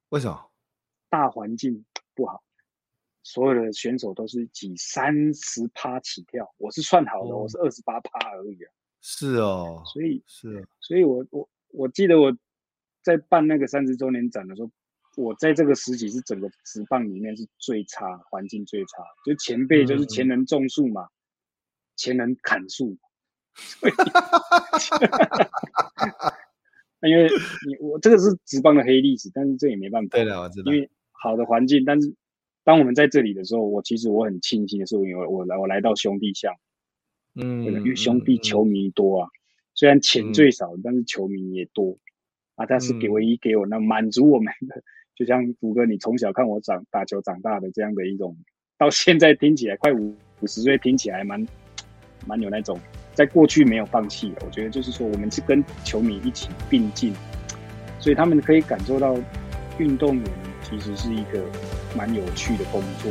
[0.09, 0.51] 为什么？
[1.09, 1.85] 大环境
[2.15, 2.43] 不好，
[3.23, 8.73] 所有的选手都是挤三十趴起跳，我是算好的，哦、我是二十八趴而已啊。
[9.01, 12.37] 是哦，所以是，所以我我我记得我
[13.01, 14.71] 在办那个三十周年展的时候，
[15.17, 21.05] 我在这个时期是整个职棒里面是最差，环境最差，就前辈就是前人种树嘛。
[21.05, 21.11] 嗯
[21.99, 22.97] 前人砍树，
[27.03, 27.29] 因为
[27.67, 30.17] 你我这个是职棒的黑历史，但是这也没办法。
[30.17, 30.73] 对的，我知道。
[30.73, 32.15] 因为好的环境，但是
[32.63, 36.55] 当我们在这里的时候，我其实我很庆幸的是，因为我来我来到兄弟巷，
[37.35, 39.35] 嗯，因为兄弟球迷多啊，嗯、
[39.75, 41.99] 虽然钱最少，嗯、但是球迷也多
[42.55, 42.65] 啊。
[42.65, 44.83] 但是给唯一给我那满足我们的，嗯、
[45.17, 48.37] 就像福哥，你从小看我长打球长大的这样的一种，
[48.77, 51.45] 到现在听起来快五五十岁，听起来蛮。
[52.27, 52.79] 蛮有那种，
[53.15, 57.15] 在过去没有放弃，我觉得就是说，我们是跟球迷一起并进，
[57.99, 59.17] 所以他们可以感受到，
[59.79, 60.25] 运动员
[60.63, 61.41] 其实是一个
[61.97, 63.11] 蛮有趣的工作。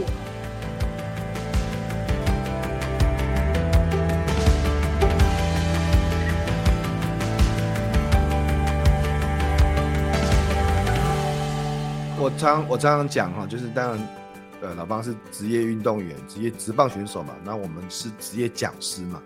[12.19, 14.26] 我常我常常讲哈，就是当然。
[14.59, 19.21] 呃，老方是职业运动员，职业职棒选手嘛，那我们是职业讲师嘛。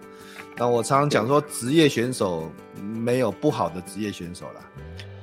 [0.57, 4.61] 那我常常讲说，职业选手没有不好的职业选手啦，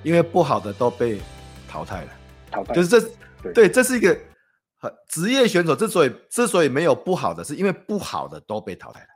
[0.02, 1.20] 因为不好的都被
[1.68, 2.10] 淘汰了。
[2.50, 3.00] 淘汰就是这，
[3.42, 4.18] 对，对，这是一个
[4.78, 9.08] 很职业选手之所以之所以没有不好的，是因为不好的都被淘汰了。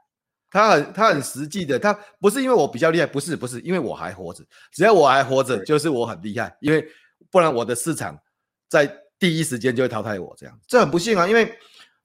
[0.51, 6.87] 他很他很实际的，他不是因为我比较厉害，不是不是，因为我还活着，只要我还活着，就是我很厉害，因为
[7.31, 8.15] 不然我的市场
[8.69, 8.95] 在。
[9.23, 11.29] 第一时间就会淘汰我，这样这很不幸啊！
[11.29, 11.57] 因为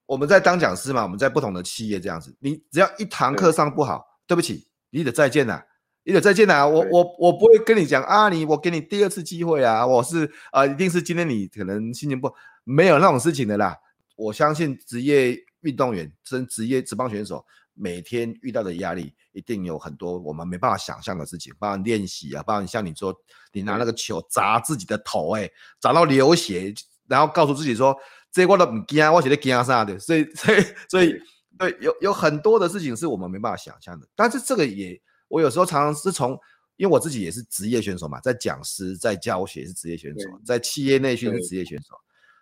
[0.06, 5.60] 我们在当讲师嘛，我们在不同的企业这样子，你只要一堂课上不好，对，对不起，你得再见呐，
[6.04, 6.64] 你得再见呐！
[6.64, 13.76] 我我我不会跟你讲啊，你我给你第二次机会啊，我是啊、呃，一定是今天你可能心情不好，没有那种事情的啦。
[14.14, 23.12] 我相信职业运动员真职业职棒选手每天遇到的压力一定有很多我们没办法想象的事情，包括练习啊，包括像你说
[23.52, 25.50] 你拿那个球砸自己的头、欸，哎，
[25.80, 26.72] 砸到流血。
[27.08, 27.96] 然后告诉自己说，
[28.30, 29.98] 这我都不惊，我是在惊啥的？
[29.98, 31.14] 所以， 所以，所以，
[31.58, 34.06] 对，有有很多的事情是我们没办法想象的。
[34.14, 36.38] 但是这个也，我有时候常常是从
[36.76, 41.94] 因为我自己也是职业选手嘛，在讲师，在教学是职业选手，在企业内训是职业选手，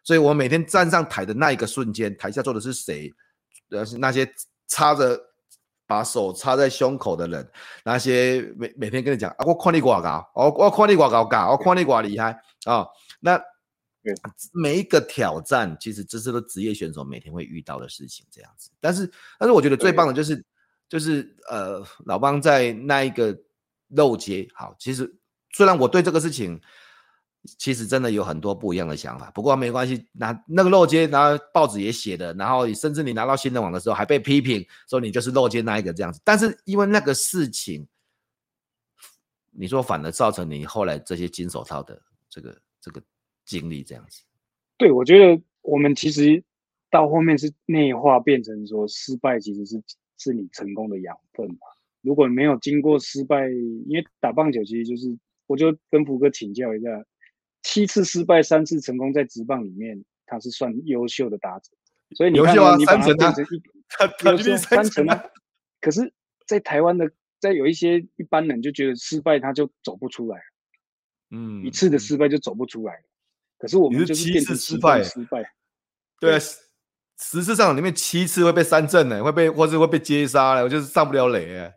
[0.05, 3.11] 所以我每天站上台的那一个瞬间，台下坐的是谁？
[3.70, 4.31] 呃，是那些
[4.68, 5.18] 插着
[5.87, 7.50] 把手插在胸口的人，
[7.85, 12.33] 那些每每天跟你讲啊，我看你多高，我我看你多高高，我看你多厉害
[12.64, 12.88] 啊、哦，
[13.20, 13.40] 那
[14.53, 18.71] 每一个挑战，其实这是个职业选手每天会遇到的事情，这样子。
[18.81, 20.45] 但是，但是我觉得最棒的就是，
[20.88, 23.37] 就是呃，老帮在那一个。
[23.90, 25.16] 漏接好，其实
[25.53, 26.61] 虽然我对这个事情
[27.57, 30.05] 其实真的有很多不一样的想法，不过没关系。
[30.11, 36.21] 那那个漏接，然后报纸也写的，然后甚至你拿到新人网的时候还被批评说你就是漏接那一个这样子。
[36.25, 37.87] 但是因为那个事情，
[39.53, 43.01] 你说反而造成你后来这些金手套的这个这个
[43.46, 44.22] 经历这样子。
[44.76, 46.44] 对，我觉得我们其实
[46.90, 49.82] 到后面是内化变成说失败其实是
[50.18, 51.59] 是你成功的养分嘛。
[52.02, 56.88] 如果没有经过失败，因为打棒球其实就是，我就跟福哥请教一下，
[57.62, 61.70] 七次失败三次成功，在职棒里面他是算优秀的打者，
[62.14, 63.62] 所以你看你把它变成一，
[64.24, 65.24] 优秀三成啊。
[65.80, 66.12] 可是，
[66.46, 70.40] 在台湾的，在有一些一般人就觉得失败他就走不出来，
[71.30, 73.02] 嗯，一次的失败就走不出来。
[73.59, 75.42] 可是我们就是七次失败，失败，
[76.21, 76.38] 对。
[77.19, 81.75] 十次上场里面七次会被三振呢，会被或是会被接杀了，我就是上不了垒哎。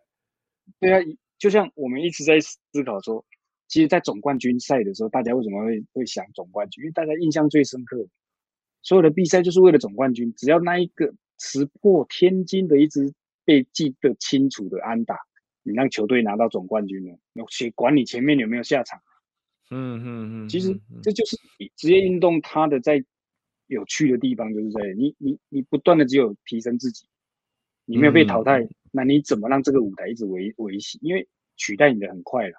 [0.82, 1.00] 对啊，
[1.38, 3.26] 就像我们一直在思考说，
[3.70, 6.84] 其实，在总冠军赛的时候，大家为什么会会想总冠军？
[6.84, 8.06] 因为大家印象最深刻，
[8.82, 10.34] 所有的比赛就是为了总冠军。
[10.36, 13.14] 只要那一个石破天惊的一支
[13.46, 15.18] 被记得清楚的安打，
[15.64, 19.00] 你让球队拿到总冠军了，那谁管你前面有没有下场？
[19.70, 20.50] 嗯嗯嗯。
[20.50, 21.38] 其实这就是
[21.76, 23.04] 职业运动它的在
[23.68, 27.08] 有趣的地方，就是在你你你不断的只有提升自己，
[27.86, 28.62] 你没有被淘汰。
[28.62, 30.98] 嗯那你怎么让这个舞台一直维维系？
[31.04, 31.28] 因为
[31.58, 32.56] 取代你的很快了，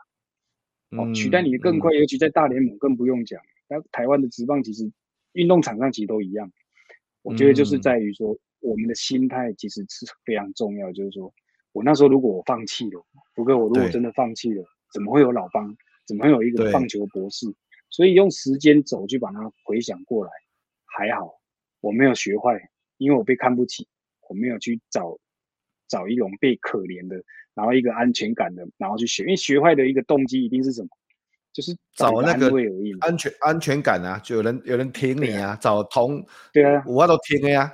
[0.91, 3.43] 哦，取代你的更快，嗯、尤其在大联盟更不用讲。
[3.69, 4.89] 那台湾的职棒其实
[5.33, 6.49] 运动场上其实都一样。
[7.23, 10.93] 我觉得就是在于说，我们的心态其实是非常重要。
[10.93, 11.35] 就是说
[11.73, 15.77] 我那时候如果我放弃了，福哥，我如果真的放弃了，怎么会有老帮？
[16.11, 17.47] 怎么会有一个棒球博士？
[17.89, 20.33] 所以用时间轴去把它回想过来，
[20.85, 21.41] 还好
[21.81, 22.61] 我没有学坏，
[22.99, 23.87] 因为我被看不起，
[24.29, 25.17] 我没有去找。
[25.89, 27.21] 找一种被可怜的，
[27.53, 30.89] 然后一个安全感的，然后去学，因为学坏的一个动机一定是什么？
[31.53, 32.49] 就是找那个
[33.01, 37.73] 安全安全感啊，就有人有人挺你啊，啊找同对啊，我都听了呀。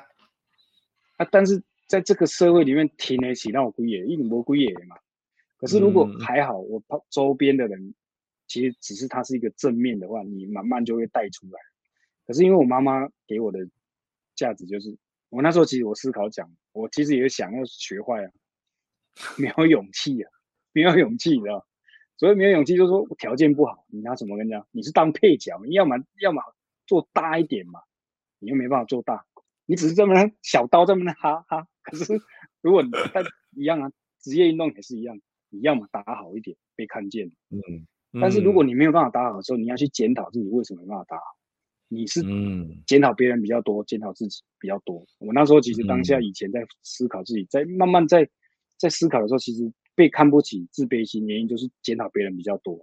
[1.18, 4.96] 啊，但是在这个社会里面，挺得起那我归野，一点不归野嘛。
[5.58, 7.94] 可是如果还好，我周边的人、嗯、
[8.46, 11.60] 其实只是它是一个正面的话，你慢慢就会带出来。
[12.26, 13.60] 可是因为我妈妈给我的
[14.34, 14.96] 价值就是。
[15.28, 18.30] 我那时候其实我思考讲，我其实也想要学坏啊，
[19.36, 20.30] 没有勇气啊，
[20.72, 21.66] 没有勇气，你知道？
[22.16, 24.64] 所以没有勇气就是说条件不好，你拿什么跟人家？
[24.70, 26.40] 你是当配角，你要么要么
[26.86, 27.80] 做大一点嘛，
[28.38, 29.26] 你又没办法做大，
[29.66, 31.66] 你只是这么小刀这么哈哈。
[31.82, 32.18] 可是
[32.62, 33.24] 如果你 但
[33.56, 37.86] 一样啊，职业运动也是一样，你要么打好一点被看见，嗯，
[38.20, 41.22] 但是如果你没有办法打好的时候，你要去检讨自己为什么没办法打好。
[41.88, 42.20] 你是
[42.86, 45.06] 检讨别人比较多，检讨自己比较多。
[45.18, 48.28] 我那时候其实当下以前在思考自己，在慢慢在
[48.76, 52.78] 在思考的时候，其实被看不起、自卑心原因就是检讨别人比较多。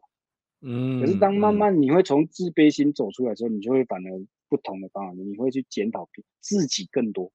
[0.61, 4.09] 嗯，可是当慢慢你会从自卑心走出来之后，你就会反而
[4.47, 6.07] 不同的方法，你会去检讨
[6.39, 7.29] 自己更多，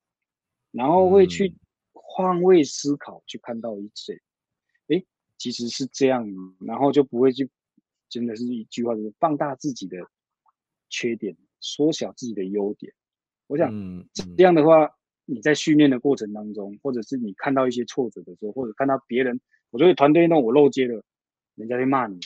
[0.72, 1.54] 然后会去
[1.92, 4.14] 换位思考，去看到一切。
[4.88, 5.04] 诶，
[5.36, 6.26] 其实是这样，
[6.60, 7.50] 然后就不会去，
[8.08, 9.98] 真的是一句话就是放大自己的
[10.88, 11.36] 缺点。
[11.60, 12.92] 缩小自己的优点，
[13.48, 13.68] 我想
[14.36, 14.88] 这样的话，
[15.24, 19.40] 你在训练的过程当中，或者是你看到一些挫折的时候，或者看到别人，
[19.70, 21.02] 我觉得团队运动我漏接了，
[21.56, 22.20] 人家会骂你。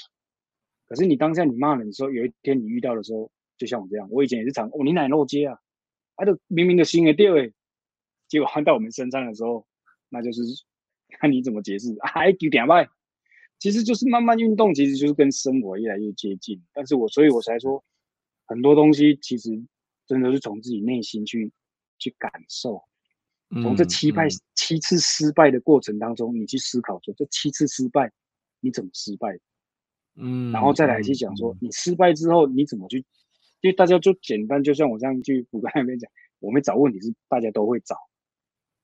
[0.86, 5.58] 可是你当下你骂人的时候，有一天你遇到的时候，就像我这样，我以前也是常哦，你哪漏接啊？
[6.16, 7.50] 他、啊、就明明的心也掉诶，
[8.28, 9.66] 结果换到我们身上的时候，
[10.10, 10.42] 那就是
[11.18, 12.86] 看你怎么解释，还丢点外，
[13.62, 16.60] 其实就是慢慢运动，其实就是跟生活越来越接近。
[16.72, 17.82] 但是我所以我才说。
[18.44, 19.50] 很多东西其实
[20.06, 21.50] 真的是从自己内心去
[21.96, 22.82] 去感受，
[23.62, 28.12] 从这七败、嗯嗯、七次失败的过程当中，你去思考说这七次失败
[28.60, 29.38] 你怎么失败，
[30.16, 32.98] 嗯，然后再来去讲说你失败之后你怎么去，
[33.62, 36.10] 因为大家就简单，就像我这样去补刚那边讲，
[36.40, 37.96] 我们找问题是大家都会找，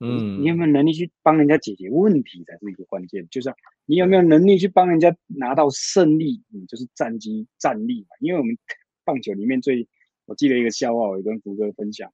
[0.01, 3.53] 嗯，你有没有能力去帮人家解决问题才是一个关键，就是
[3.87, 8.57] 你有没有能力去帮人家拿到胜利，你就是战绩战力嘛，因为我们。
[9.05, 9.89] 棒球里面最，
[10.27, 12.13] 我记得一个笑话，我跟福哥分享。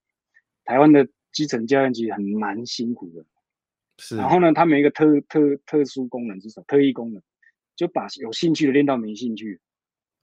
[0.65, 3.27] 台湾的基层教练其实很蛮辛苦的，
[3.99, 4.17] 是。
[4.17, 6.65] 然后呢，他们一个特特特殊功能是什么？
[6.69, 7.21] 特异功能，
[7.75, 9.59] 就把有兴趣的练到没兴趣。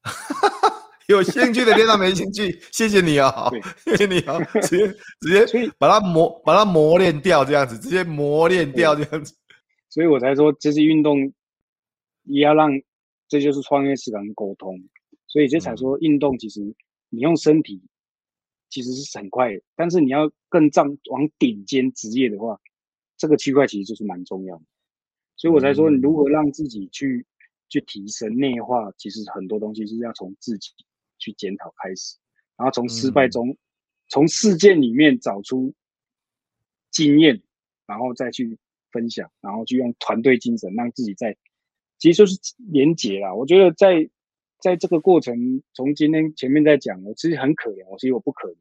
[1.12, 3.52] 有兴趣的练到没兴趣， 谢谢你哦，
[3.86, 4.88] 谢谢你哦，直接
[5.20, 9.36] 直接把它磨把它磨练掉这样子，直接磨练掉这样子。
[9.90, 11.32] 所以我才说，这是运动
[12.24, 12.72] 也要让，
[13.28, 14.78] 这就是创业思考跟沟通。
[15.28, 16.62] 所以这才说，运动其实
[17.10, 17.82] 你用身体
[18.70, 22.60] 其实是很快的，但是你要更上往顶尖职业的话，
[23.18, 24.64] 这个区块其实就是蛮重要的。
[25.36, 27.26] 所以我才说，你如何让自己去
[27.68, 30.72] 去提升内化，其实很多东西是要从自己。
[31.22, 32.18] 去检讨开始，
[32.58, 33.56] 然后从失败中，
[34.10, 35.74] 从、嗯、事件里面找出
[36.90, 37.42] 经验，
[37.86, 38.58] 然后再去
[38.92, 41.38] 分享，然后去用团队精神让自己在，
[42.00, 43.34] 其实就是连结啦。
[43.34, 44.10] 我觉得在
[44.60, 48.58] 在这个过程，从今天前面在讲，我其实很可怜，我其实我不可怜。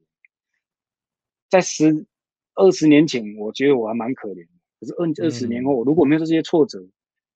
[1.48, 2.06] 在十
[2.54, 4.52] 二十年前，我觉得我还蛮可怜的。
[4.78, 6.86] 可是二二十年后，嗯、如果没有这些挫折，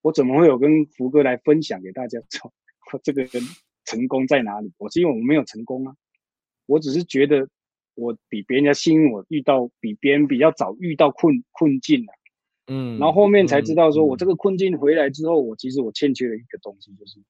[0.03, 2.21] 我怎么会有跟福哥来分享给大家？
[3.03, 3.43] 这个人。
[3.85, 4.73] 成功在哪里？
[4.79, 5.95] 我是因为我没有成功啊，
[6.67, 7.49] 我只是觉得
[7.95, 12.13] 我比别人家幸运，我遇到比别人比较早遇到困困境了，
[12.67, 17.21] 嗯，然后后面才知道说我这个困境回来之后，我其实我欠缺了一个东西，就是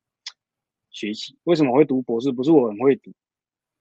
[0.91, 1.37] 学习。
[1.45, 2.33] 为什么我会读博士？
[2.33, 3.13] 不是我很会读，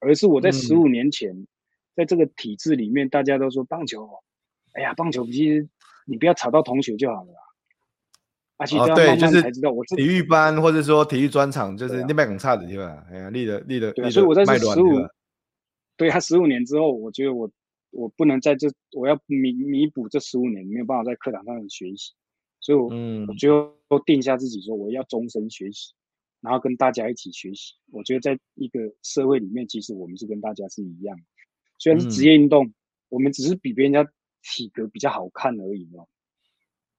[0.00, 1.46] 而是我在十五年前，
[1.94, 4.08] 在这个体制里面，大家都说棒球，
[4.72, 5.68] 哎呀，棒球其实
[6.06, 7.32] 你不要吵到同学就好了。
[7.32, 7.43] 啊，
[8.66, 12.86] 其实慢慢才知道我体育班或者说体育专场就是那边很差的，地方？
[13.10, 15.06] 哎呀，立了立了，对，所以我在这十五，
[15.96, 17.50] 对他十五年之后，我觉得我
[17.90, 22.12] 我不能在这，我要弥弥补这十五年没有办法在课堂上学习，
[22.60, 25.92] 所以我嗯，我就都定下自己说我要终身学习，
[26.40, 27.74] 然后跟大家一起学习。
[27.90, 31.18] 我觉得在一个社会里面，其实我们是跟大家是一样，
[31.78, 32.72] 虽然是职业运动，
[33.08, 34.08] 我们只是比别人家
[34.42, 36.06] 体格比较好看而已哦。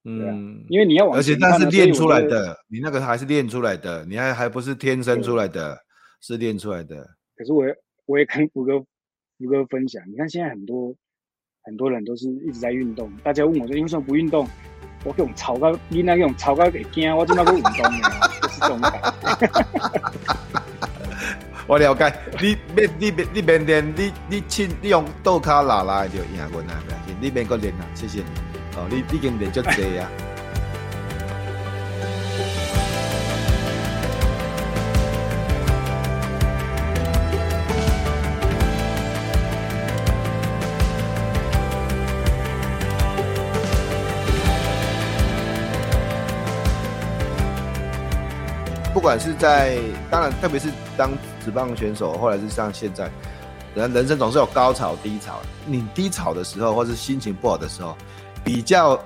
[0.06, 5.78] 嗯，因为你要往，而且那是练出来的，你那个还是练出来的，你还还不是天生出来的，
[6.22, 6.96] 是练出来的。
[7.36, 7.76] 可是我也
[8.06, 10.96] 我也跟福哥福哥分享，你看现在很多
[11.64, 14.48] 很多人都是一直在运动，大家问我说，为什么不运动？
[15.04, 17.82] 我用草高，你那用草高给惊，我就那个运动的，
[18.42, 18.92] 就是这种感
[19.40, 19.50] 觉。
[21.68, 27.86] 我了解，你你你你边练，你你亲你用倒卡拉拉就赢我那边，你边个练啊？
[27.96, 28.55] 谢谢你。
[28.78, 30.10] 哦，你已经练足济啊！
[48.94, 49.78] 不管是在，
[50.10, 51.12] 当然，特别是当
[51.44, 53.10] 职棒选手，或者是像现在，
[53.76, 55.40] 人人生总是有高潮低潮。
[55.66, 57.96] 你低潮的时候，或是心情不好的时候。
[58.46, 59.04] 比较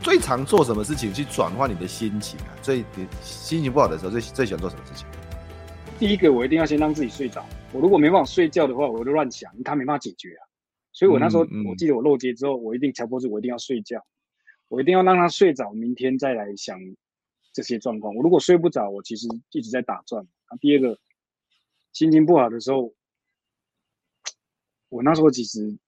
[0.00, 2.48] 最常做什么事情去转换你的心情啊？
[2.60, 5.06] 最你心情不好的时候，最最喜欢做什么事情？
[6.00, 7.46] 第一个，我一定要先让自己睡着。
[7.72, 10.42] 我如果没办法睡觉的话，我就乱想，他没办法解决啊。
[10.92, 14.04] 所以我那时候，嗯嗯、我记得我漏接之后，我一定强迫自己，我一定要睡觉，
[14.66, 16.76] 我一定要让他睡着，明天再来想
[17.52, 18.12] 这些状况。
[18.16, 20.26] 我如果睡不着，我其实一直在打转。
[20.46, 20.98] 啊，第二个，
[21.92, 22.92] 心情不好的时候，
[24.88, 25.78] 我那时候其实。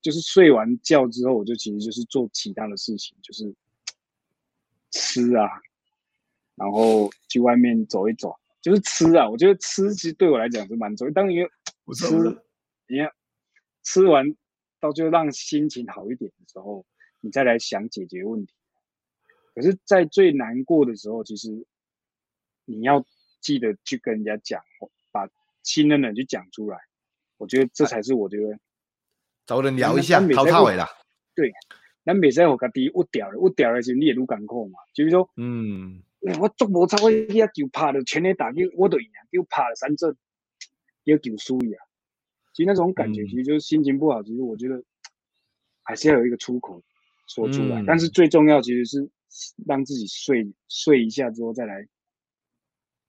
[0.00, 3.52] 就是睡完觉之后，我就其实就是做其他的事情，就是
[4.90, 5.48] 吃啊，
[6.54, 9.28] 然后去外面走一走，就是吃啊。
[9.28, 11.12] 我觉得吃其实对我来讲是蛮重要。
[11.12, 11.34] 当你
[11.94, 12.06] 吃，
[12.86, 13.12] 你看
[13.82, 14.36] 吃完
[14.80, 16.86] 到最后让心情好一点的时候，
[17.20, 18.54] 你再来想解决问题。
[19.54, 21.66] 可是，在最难过的时候，其实
[22.64, 23.04] 你要
[23.40, 24.62] 记得去跟人家讲，
[25.10, 25.28] 把
[25.64, 26.78] 信任的人去讲出来。
[27.36, 28.58] 我觉得这才是我觉得。
[29.48, 30.86] 找人聊一下，滔滔的啦。
[31.34, 31.50] 对，
[32.04, 34.78] 咱袂使互家己郁掉了，郁掉了时你也愈艰苦嘛。
[34.92, 36.02] 就是说，嗯，
[36.38, 40.14] 我做无差，我一就拍了全垒打，就我都赢，就拍了三振，
[41.04, 41.78] 又就输呀。
[42.52, 44.22] 其实那种感觉，其实就是心情不好。
[44.22, 44.82] 其实我觉得
[45.82, 46.82] 还是要有一个出口
[47.26, 47.80] 说出来。
[47.80, 49.08] 嗯、但是最重要，其实是
[49.66, 51.88] 让自己睡睡一下之后再来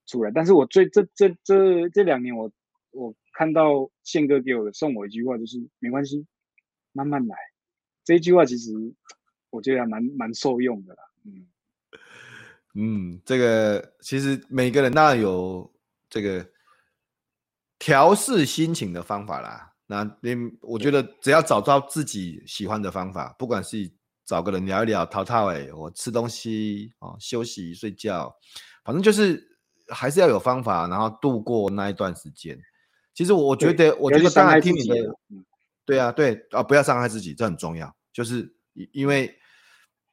[0.06, 0.30] 出来。
[0.34, 2.50] 但是我最这这这这两年我，
[2.92, 3.14] 我我。
[3.40, 6.26] 看到宪哥给我的送我一句话，就是没关系，
[6.92, 7.34] 慢慢来。
[8.04, 8.70] 这一句话其实
[9.48, 11.02] 我觉得还蛮蛮受用的啦。
[11.24, 11.48] 嗯
[12.74, 15.72] 嗯，这个其实每个人当然有
[16.10, 16.46] 这个
[17.78, 19.72] 调试心情的方法啦。
[19.86, 23.90] 那你我觉得只要找到自己喜欢的方法，不管是
[24.26, 28.30] 找个人聊一聊、淘淘哎，我吃东西哦、休息、睡觉，
[28.84, 29.42] 反正就是
[29.88, 32.60] 还是要有方法，然后度过那一段时间。
[33.14, 34.94] 其实我觉得，我觉得当然听你的，
[35.84, 37.94] 对啊，对啊，不要伤害自己，这很重要。
[38.12, 38.52] 就是
[38.92, 39.32] 因为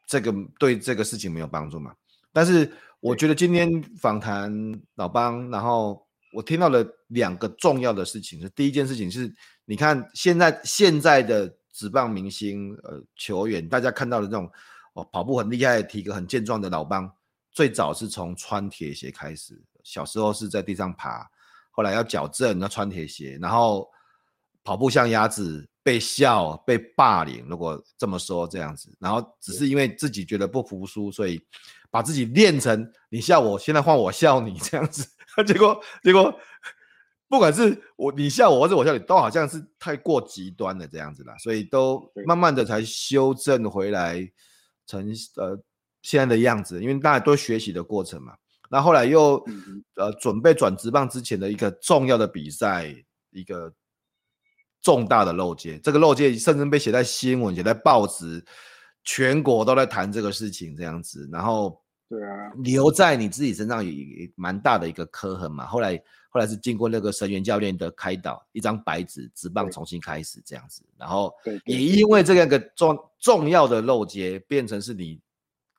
[0.06, 1.94] 这个对这个事情没有帮助嘛。
[2.34, 4.52] 但是我觉得今天访谈
[4.96, 8.42] 老邦，然后我听到了两个重要的事情。
[8.42, 9.34] 是第一件事情是，
[9.66, 14.50] 你看现在现在的职棒明星呃球员，大家看到的这种
[14.94, 17.12] 哦跑步很厉害、体格很健壮的老邦，
[17.52, 21.28] 最早是从穿铁鞋开始，小时候是在地上爬，
[21.78, 23.90] 后来要矫正要穿铁鞋，然后
[24.66, 25.66] 跑步像鸭子。
[25.88, 31.42] 被笑、被霸凌，如果这么说这样子，然后只是因为自己觉得不服输，所以
[31.90, 35.08] 把自己练成你笑我，现在换我笑你 这样子，
[35.48, 36.38] 结果结果
[37.30, 44.30] 不管是我你笑我，或者我笑你，都好像是太过极端了这样子啦，所以都慢慢的才修正回来
[44.86, 45.58] 成呃
[46.02, 48.36] 现在的样子，因为大家都学习的过程嘛。
[48.70, 49.44] 那后来又
[49.96, 52.94] 呃准备转职棒之前的一个重要的比赛
[53.32, 53.74] 一个。
[54.80, 58.42] 重大的漏接，这个漏接甚至被写在新闻、写在报纸，
[59.04, 61.28] 全国都在谈这个事情，这样子。
[61.30, 65.66] 然后，对啊，留在你自己身上也蛮大的一个磕痕嘛。
[65.66, 65.98] 后来，
[66.30, 70.82] 后来是经过那个神元教练的开导，一张白纸，职棒重新开始这样子。
[70.96, 71.34] 然后，
[71.66, 75.20] 也因为这样一个重重要的漏接，变成是你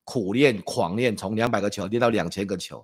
[0.08, 2.82] 苦练、狂练，从两百个球练到两千个球，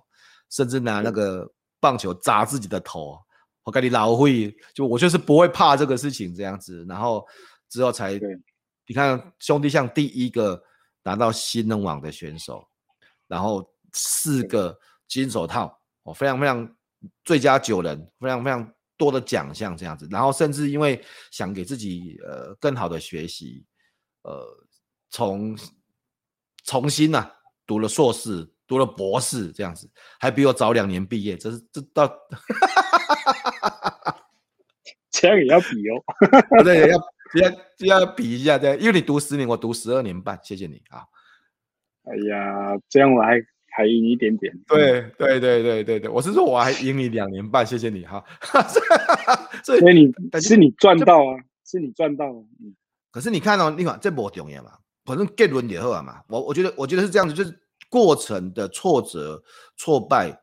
[0.51, 3.17] 甚至拿那个棒球砸自己的头。
[3.63, 7.25] 我跟你老会，就我就是不会怕这个事情这样子，然后
[7.67, 8.13] 之后才，
[8.85, 10.61] 你看兄弟像第一个
[11.01, 12.63] 拿到新人网的选手，
[13.27, 16.75] 然后四个金手套，哦，非常非常
[17.23, 23.65] 最佳九人，非常非常多的奖项这样子，然后甚至因为想给自己呃更好的学习，
[24.21, 24.45] 呃，
[25.09, 25.57] 从
[26.65, 27.31] 重新呐、啊、
[27.65, 28.51] 读了硕士。
[28.67, 29.87] 读了博士这样子，
[30.19, 32.05] 还比我早两年毕业，这是这到，
[35.11, 36.01] 这样也要比哦，
[36.65, 36.97] 对，要
[37.35, 37.51] 要
[37.99, 41.03] 要比一下，对，因为你读十年，我读十二年半，谢谢你啊。
[42.05, 43.39] 哎呀，这样我还
[43.69, 44.51] 还赢你一点点。
[44.65, 48.25] 对对对对对对，我是说我还赢你两年半，谢谢你哈。
[49.63, 50.11] 所以你
[50.41, 52.33] 是你赚到啊，是你赚到。
[53.11, 54.71] 可是你看哦，你看这不重要嘛，
[55.05, 56.23] 反正结论也好嘛。
[56.27, 57.61] 我我觉得我觉得是这样子，就是。
[57.87, 59.41] 过程的挫折、
[59.77, 60.37] 挫败，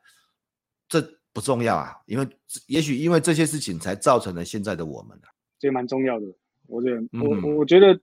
[0.89, 1.03] 这
[1.35, 2.27] 不重要啊，因为
[2.67, 6.27] 也许因为这些事情才造成了现在的我们啊，这蛮重要的。
[6.67, 8.01] 我觉得，我我觉得，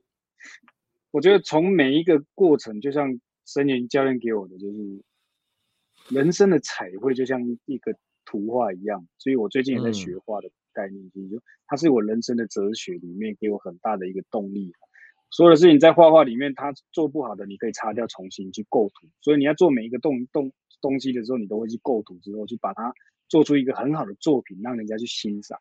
[1.09, 5.01] 我觉得从每一个过程，就像森林教练给我的，就是
[6.09, 7.95] 人生的彩绘就像一个
[8.25, 9.07] 图画一样。
[9.17, 14.73] 所以我最近也在学画的概念，就是它是我人生的哲学里面给我很大的一个动力。
[15.31, 19.07] 所有的事情在画画里面，他做不好的，你可以擦掉，重新去构图。
[19.21, 20.51] 所以你要做每一个动动
[20.81, 22.93] 东西的时候，你都会去构图之后，去把它
[23.27, 25.59] 做出一个很好的作品，让人家去欣赏。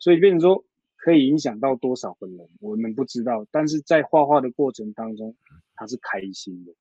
[0.00, 0.64] 所以变成说，
[0.96, 3.46] 可以影响到多少个人，我们不知道。
[3.52, 5.36] 但是在画画的过程当中，
[5.76, 6.72] 他是开心的。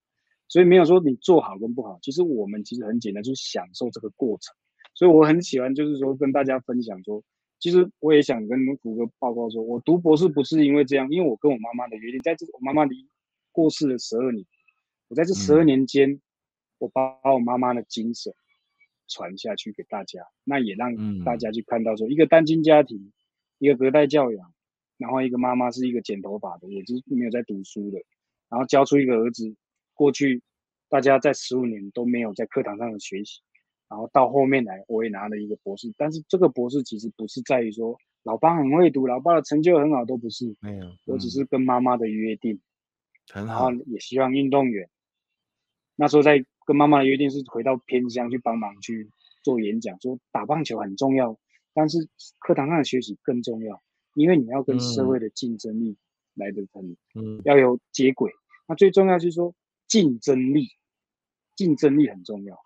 [0.47, 4.55] 所以没有说你做好跟不好，其实我们其实很简单，就是享受这个过程。
[4.95, 7.23] 所以我很喜欢，就是说跟大家分享说。
[7.63, 13.07] 其实我也想跟福哥报告说，我读博士不是因为这样，因为我跟我妈妈的约定，在这我妈妈离
[13.53, 14.45] 过世的十二年，
[15.07, 16.19] 我在这十二年间，
[16.77, 18.33] 我把我妈妈的精神
[19.07, 23.13] 传下去给大家，那也让大家去看到说，一个单亲家庭，
[23.59, 24.53] 一个隔代教养，
[24.97, 28.03] 然后一个妈妈是一个剪头发的，也就是没有在读书的，
[28.49, 29.55] 然后教出一个儿子，
[29.93, 30.41] 过去
[30.89, 33.39] 大家在十五年都没有在课堂上的学习。
[33.93, 40.51] 然后到后面来，我也拿了一个博士，但是这个博士其实不是在于说老爸很会读，老爸的成就很好，都不是。
[40.61, 42.59] 没有，我只是跟妈妈的约定，
[43.31, 44.89] 很好，然后也希望运动员
[45.95, 49.11] 那时候在跟妈妈的约定是回到偏乡去帮忙去
[49.43, 51.37] 做演讲，说打棒球很重要，
[51.75, 53.79] 但是课堂上的学习更重要，
[54.15, 55.95] 因为你要跟社会的竞争力
[56.33, 58.31] 来得很，嗯，要有接轨。
[58.67, 59.53] 那最重要就是说
[59.87, 60.69] 竞争力，
[61.55, 62.57] 竞争力很重要。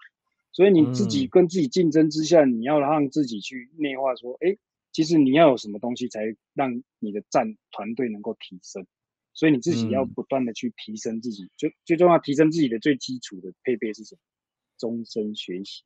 [0.58, 4.58] 所以你自己跟自己竞争之下，嗯、你要让自己去内化说，哎，
[4.92, 8.84] 其实你要有什么东西才让你的战团队能够提升？
[9.36, 14.20] 所以你自己要不断的去提升自己，嗯、最最重要提升自己的最基础的配备是什么？
[14.80, 15.84] 终身学习。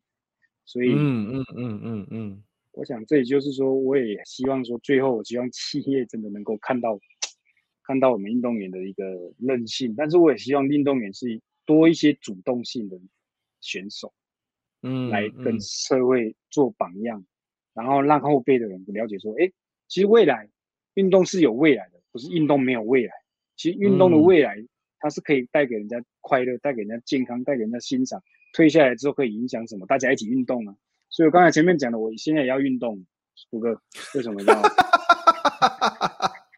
[0.63, 6.97] 所以，嗯嗯嗯嗯嗯，嗯，我想这也就是说，我也希望说，最后我希望企业真的能够看到，
[7.84, 12.97] 看到我们运动员的一个韧性，但是我也希望运动员是多一些主动性的
[13.59, 14.13] 选手。
[14.84, 17.25] 嗯，来跟社会做榜样，嗯嗯，
[17.73, 19.51] 然后让后辈的人不了解说，哎，
[19.88, 20.49] 其实未来
[20.95, 23.13] 运动是有未来的，不是运动没有未来。
[23.55, 24.57] 其实运动的未来，
[24.99, 28.21] 它是可以带给人家快乐，带给人家健康，带给人家欣赏。
[28.53, 29.86] 退下来之后可以影响什么？
[29.86, 30.75] 大家一起运动啊！
[31.09, 33.05] 所以我刚才前面讲的，我现在也要运动，
[33.49, 33.79] 胡哥，
[34.15, 34.61] 为什么要？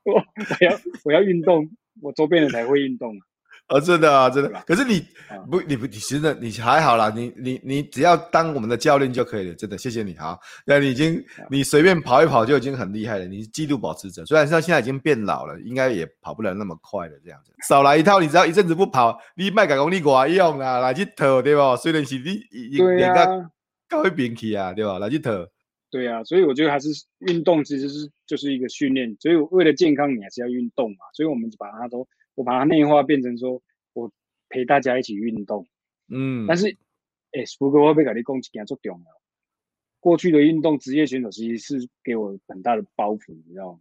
[0.06, 1.70] 我我要我要运动，
[2.02, 3.22] 我周边人才会运动啊。
[3.70, 4.50] 哦，真的啊，真的。
[4.68, 5.04] 可是你
[5.50, 10.38] 不，你不，你其实你还好啦，你你你只要当我们的教练就可以了，真的，谢谢你哈。
[10.66, 14.24] 那你已经你随便跑一跑就已经很厉害了，你是纪录保持者。
[14.26, 17.54] 虽然说现在已经变老了，应该也跑不了那么快了，这样子。
[17.68, 21.76] 少来一套，你只要一阵子不跑，你卖改功力管用啊，来去投对吧？
[21.78, 23.50] 虽然是你练个
[23.88, 25.00] 高一边去啊，对吧？
[25.00, 25.48] 来去投。
[25.90, 26.90] 对啊，所以我觉得还是
[27.20, 30.98] 运动其实是就是一个训练，所以为了健康，你还是要运动嘛。
[31.14, 32.06] 所以我们就把它都。
[32.36, 33.62] 我把它内化变成说，
[33.94, 34.12] 我
[34.50, 35.68] 陪大家一起运动，
[36.10, 36.68] 嗯，但是，
[37.32, 39.06] 哎、欸，不过我被改立攻击给他做重了。
[40.00, 43.80] 过去的运动职业选手其实是给我很大的包袱，你知道吗？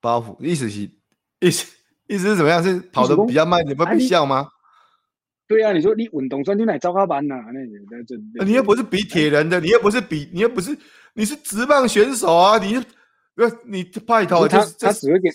[0.00, 0.90] 包袱意思是
[1.40, 1.76] 意思
[2.08, 2.62] 意思是怎么样？
[2.62, 4.48] 是跑得比较慢，你不会比笑吗？
[5.46, 7.34] 对啊，你说你运动专你来糟糕班呐？
[7.52, 7.60] 那
[7.90, 10.76] 那这，你又不是比铁人的，你又不是比，你又不是，
[11.14, 12.58] 你是职棒选手啊！
[12.58, 12.74] 你
[13.34, 15.28] 不，你派头他他只会给，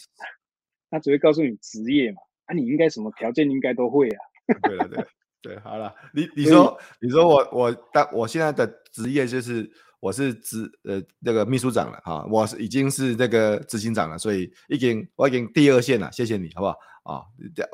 [0.90, 2.22] 他只会告诉你职业嘛。
[2.48, 4.20] 啊，你应该什么条件应该都会啊。
[4.64, 5.06] 对了，对
[5.42, 9.70] 对，好了，你你说你说我我当我现在的职业就是
[10.00, 17.22] 我是执呃那个秘书长了哈，我是已经是那个执行长了，所以已经我已经第二线了，谢谢你好不好啊？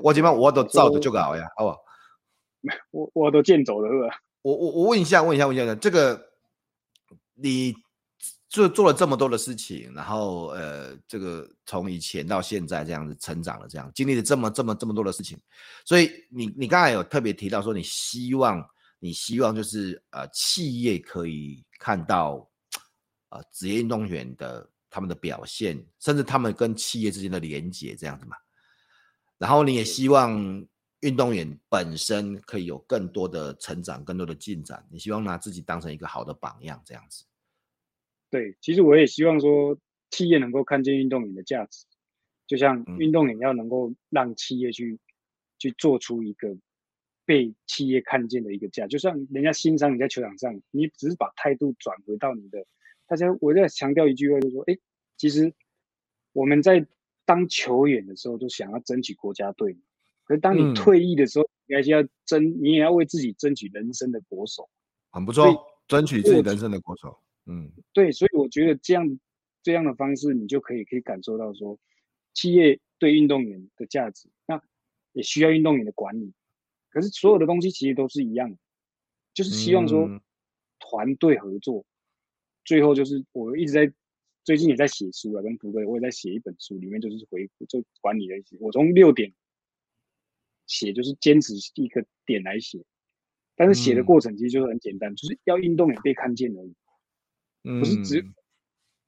[0.03, 1.77] 我基本上我都照着就搞呀，好不好？
[2.91, 4.15] 我我都见走了是吧？
[4.41, 6.19] 我我我问一下问一下问一下，这个
[7.35, 7.73] 你。
[8.53, 15.35] 做做了这么多的事情，然后呃，这个从以前到现在这样子成长了，这样经历了这么这么这么多的事情，
[15.83, 18.63] 所以你你刚才有特别提到说，你希望
[18.99, 22.47] 你希望就是呃企业可以看到
[23.29, 28.37] 呃职业运动员的他们的表现，甚至他们跟企业之间的连接这样子嘛，
[29.39, 30.63] 然后你也希望
[30.99, 37.25] 运动员本身可以有更多的成长，更多的进展，你希望拿自己当成一个好的榜样这样子。
[38.33, 39.77] 对，其实我也希望说，
[40.09, 41.85] 企业能够看见运动员的价值，
[42.47, 44.99] 就像运动员要能够让企业去、嗯、
[45.59, 46.57] 去做出一个
[47.25, 52.65] 被企业看见的一个价，就像人家欣赏你在球场上，你只是把态度转回到你的。
[53.05, 54.75] 大家我在强调一句话，就是说，哎，
[55.15, 55.53] 其实
[56.31, 56.87] 我们在
[57.25, 59.77] 当球员的时候，都想要争取国家队，
[60.23, 64.67] 可是当你退役的时候，你还是要争，你也要为自己争取人生的国手。
[65.11, 67.15] 很不错，争取自己人生的国手。
[67.45, 69.19] 嗯，对，所以我觉得这样
[69.61, 71.77] 这样的方式，你就可以可以感受到说，
[72.33, 74.61] 企业对运动员的价值，那
[75.11, 76.33] 也需要运动员的管理。
[76.89, 78.57] 可是所有的东西其实都是一样的，
[79.33, 80.21] 就是希望说
[80.79, 81.81] 团队合作。
[81.81, 81.89] 嗯、
[82.63, 83.91] 最后就是我一直在
[84.43, 88.55] 最近也在写书啊，跟福哥我也在写一本书，里面就是回顾就管理的一些。
[88.59, 89.33] 我从六点
[90.67, 92.83] 写，就是坚持一个点来写，
[93.55, 96.73] 但是写的过程其实就是很简单，嗯、就是要运动员被看见而已。
[97.63, 98.25] 不是只，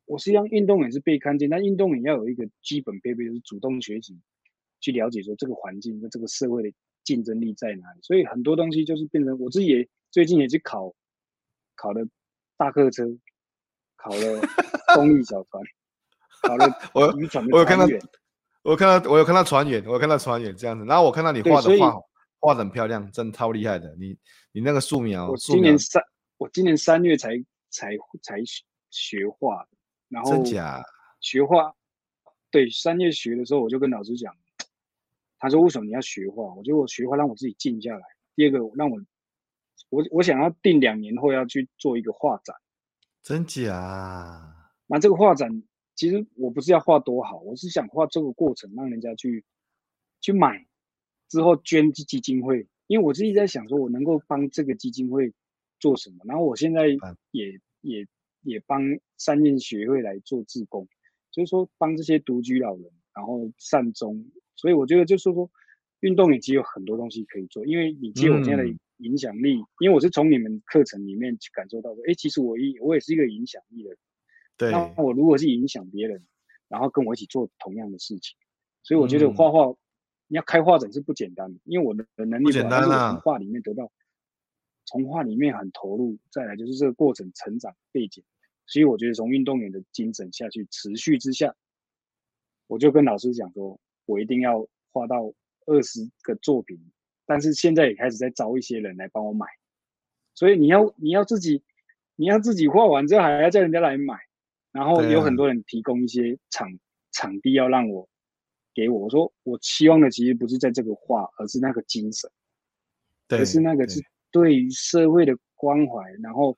[0.06, 4.18] 我实际上运动员是被看见，但运动员要有一个基本配备，就是主动学习，
[4.80, 6.72] 去了解说这个环境跟这个社会的
[7.04, 8.00] 竞争力在哪里。
[8.02, 10.94] 所以很多东西就是变成我自己也最近也去考，
[11.76, 12.08] 考了
[12.56, 13.04] 大客车，
[13.98, 14.42] 考了
[14.96, 15.62] 公益小船，
[16.44, 16.68] 考了
[17.18, 17.52] 渔船的船员。
[17.52, 17.86] 我有看到，
[18.64, 20.86] 我有看到，我有看到船员，我有看到船员这样子。
[20.86, 21.94] 然后我看到你画的画
[22.40, 23.94] 画的很漂亮，真的超厉害的。
[24.00, 24.18] 你
[24.54, 26.02] 你那个素描，我今年三，
[26.38, 27.44] 我今年三月才。
[27.76, 28.38] 才才
[28.90, 29.68] 学画，
[30.08, 30.82] 然后真假
[31.20, 31.76] 学画，
[32.50, 34.34] 对，三月学的时候，我就跟老师讲，
[35.38, 36.54] 他说为什么你要学画？
[36.56, 38.04] 我觉得我学画让我自己静下来。
[38.36, 38.98] 第二个让我，
[39.90, 42.56] 我我想要定两年后要去做一个画展，
[43.22, 44.72] 真假？
[44.88, 45.64] 那这个画展
[45.96, 49.44] 其实我不是要画多好，我是想画这个过程，让人家去
[50.22, 50.66] 去买，
[51.28, 55.34] 之后捐基基金会，因为我自己在想说，我能够帮这个基金会
[55.86, 56.18] 做什么？
[56.26, 56.88] 然后我现在
[57.32, 57.62] 也。
[57.86, 58.04] 也
[58.42, 58.82] 也帮
[59.16, 60.88] 三运学会来做志工，
[61.30, 64.26] 就是说帮这些独居老人，然后善终。
[64.56, 65.52] 所以我觉得就是说，
[66.00, 74.00] 运动也其实有很多东西可以做，因为你借我现在的影响力，嗯、因为我是从你们课程里面去感受到说，哎，其实我一我也是一个影响力的人。
[74.58, 74.72] 对。
[74.72, 76.26] 那我如果是影响别人，
[76.68, 78.36] 然后跟我一起做同样的事情，
[78.82, 79.78] 所以我觉得画画，嗯、
[80.30, 83.92] 你要开画展是不简单的，因为我的能力不简单啊，从画里面得到。
[84.86, 88.24] 从画里面很投入，再来就是这个过程成长背景，
[88.68, 91.56] 所以我觉得从运动员的精神下去持续之下，
[92.68, 95.34] 我就跟老师讲说，我一定要画到
[95.66, 96.80] 二十个作品，
[97.26, 99.48] 但是现在也开始在招一些人来帮我买，
[100.36, 101.64] 所以你要你要自己
[102.16, 104.20] 你要自己画完之后还要叫人家来买，
[104.72, 106.70] 然后有很多人提供一些场
[107.12, 108.08] 场地要让我
[108.76, 112.30] 给我，我说我期望的其实不是在这个画，而是那个精神，
[113.30, 114.04] 而是那个是。
[114.36, 116.58] 对于社会的关怀，然后，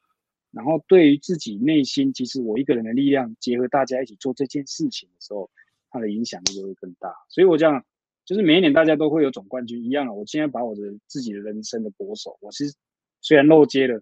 [0.50, 5.48] 然后对于自己内心，其实我一个人的力量结合大家一起做这件事情的时候，
[5.92, 7.14] 它的影响力就会更大。
[7.30, 7.86] 所以我这样
[8.26, 10.12] 就是每一年大家都会有总冠军一样啊。
[10.12, 12.74] 我现在把我的自己的人生的国手，我是
[13.22, 14.02] 虽然漏接了，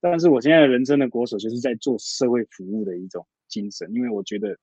[0.00, 4.56] 但是我现在的人生的国手就是在做社会服务的一种精神，因为我觉得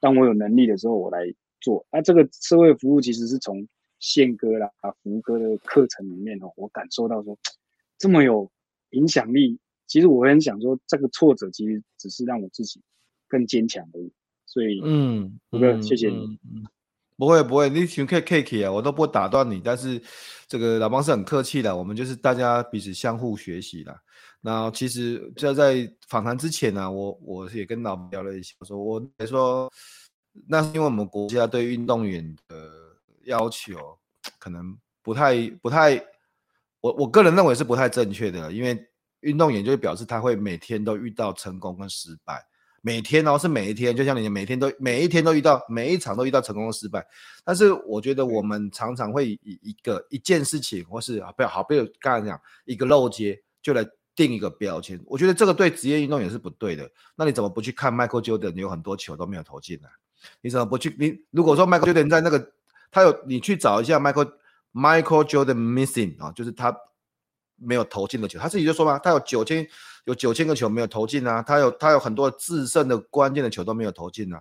[0.00, 1.86] 当我有能力的时候，我来做。
[1.92, 4.70] 那、这个社会服务其实是从宪哥啦、
[5.02, 7.36] 福哥的课程里面哦，我感受到说
[7.98, 8.50] 这么有
[8.90, 9.58] 影响力。
[9.86, 12.80] 其实我很想说，这个挫折其实只是让我自己
[13.28, 14.12] 更坚强而已。
[14.46, 16.38] 所以，嗯，不哥，谢谢你。
[16.54, 16.66] 嗯
[17.18, 19.58] 不会不会，你请客客气啊，我都不会打断你。
[19.64, 19.98] 但是
[20.46, 23.98] 这个老帮是很客气的，我们就是大家彼此相互学习的。
[24.42, 29.72] 那其实就在访谈之前呢、啊，我我也跟老聊了一下，我说我来说，
[30.46, 32.70] 那是因为我们国家对运动员的
[33.24, 33.98] 要求
[34.38, 35.96] 可能不太不太，
[36.86, 38.78] 我我个人认为是不太正确的，因为
[39.20, 42.40] 运动员就表示他会每天都遇到成功跟失败。
[42.80, 47.04] 每天哦，是每一天，就像你每天都每一天都遇到每一场都遇到成功的失败，
[47.44, 53.84] 但是我觉得我们常常会以一个一件事情，或是啊不要好，比如刚才讲一个漏接就来
[54.14, 56.88] 定一个标签，我觉得这个对职业运动员是不对的。
[57.16, 59.90] 那你怎么不去看 Michael Jordan 有很多球都没有投进来？
[60.40, 60.94] 你怎么不去？
[60.96, 62.52] 你如果说 Michael Jordan 在那个
[62.92, 64.30] 他有你去找一下 Michael
[64.76, 66.76] Michael Jordan missing 啊，就是他。
[67.58, 69.66] 没有投进的球，他自己就说嘛，他有九千
[70.04, 74.38] 有九千个球没有投进啊，他有他有很多制胜的关键的球都没有投进啊。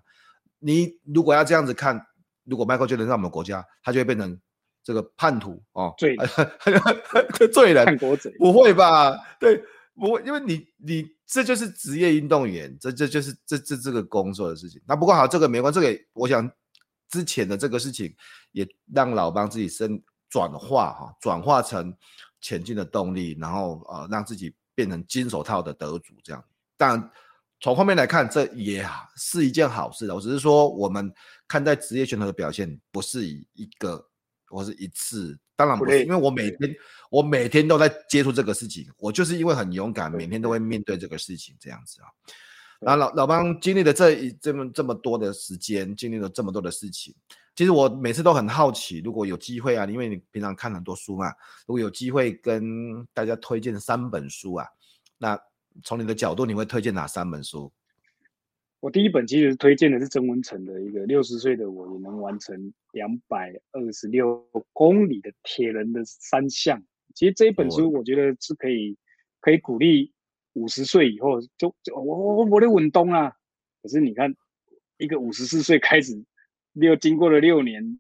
[0.59, 2.05] 你如果要这样子看，
[2.43, 4.37] 如果 Michael Jordan 在我们国家，他就会变成
[4.83, 6.17] 这个叛徒哦，罪
[7.53, 9.17] 罪人， 叛国贼不会吧？
[9.39, 9.63] 对，
[9.93, 14.81] 不会，因为你你这就是职业运动员，这这就是这这这个工作的事情。
[14.85, 16.51] 那不过好，这个没关系，这个我想
[17.09, 18.13] 之前的这个事情
[18.51, 21.95] 也让老帮自己生转化哈，转化成。
[22.41, 26.43] 前进的动力，然后呃，让自己变成金手套的得主，这样。
[26.77, 27.11] 但
[27.59, 30.13] 从后面来看，这也是一件好事的。
[30.13, 31.11] 我只是说，我们
[31.47, 34.07] 看待职业选手的表现，不是以一个
[34.47, 36.75] 或是一次，当然不是，因为我每天
[37.09, 42.07] 我每天都在接触这个事情，我就是因为很勇敢，每天都会面对这个事情，这样子啊。
[42.79, 47.15] 然后老老帮经历了这一这么这么多的时间，经历了这么多的事情。
[47.55, 51.29] 其实我每次都很好奇，如果有机会啊，因为你平常看很多书嘛，
[51.65, 54.67] 如果有机会跟大家推荐三本书啊，
[55.17, 55.39] 那
[55.81, 57.71] 从你的角度，你会推荐哪三本书？
[58.81, 66.83] 我第一本其实推荐的是曾文成的一个六十岁的我也能完成两百二十六公里的铁人的三项。
[67.13, 68.97] 其实这一本书我觉得是可以
[69.39, 70.13] 可以鼓励
[70.53, 73.31] 五十岁以后就就我我我的运动啊，
[73.81, 74.35] 可是你看
[74.97, 76.21] 一个五十四岁开始。
[76.75, 77.99] 六经过了六年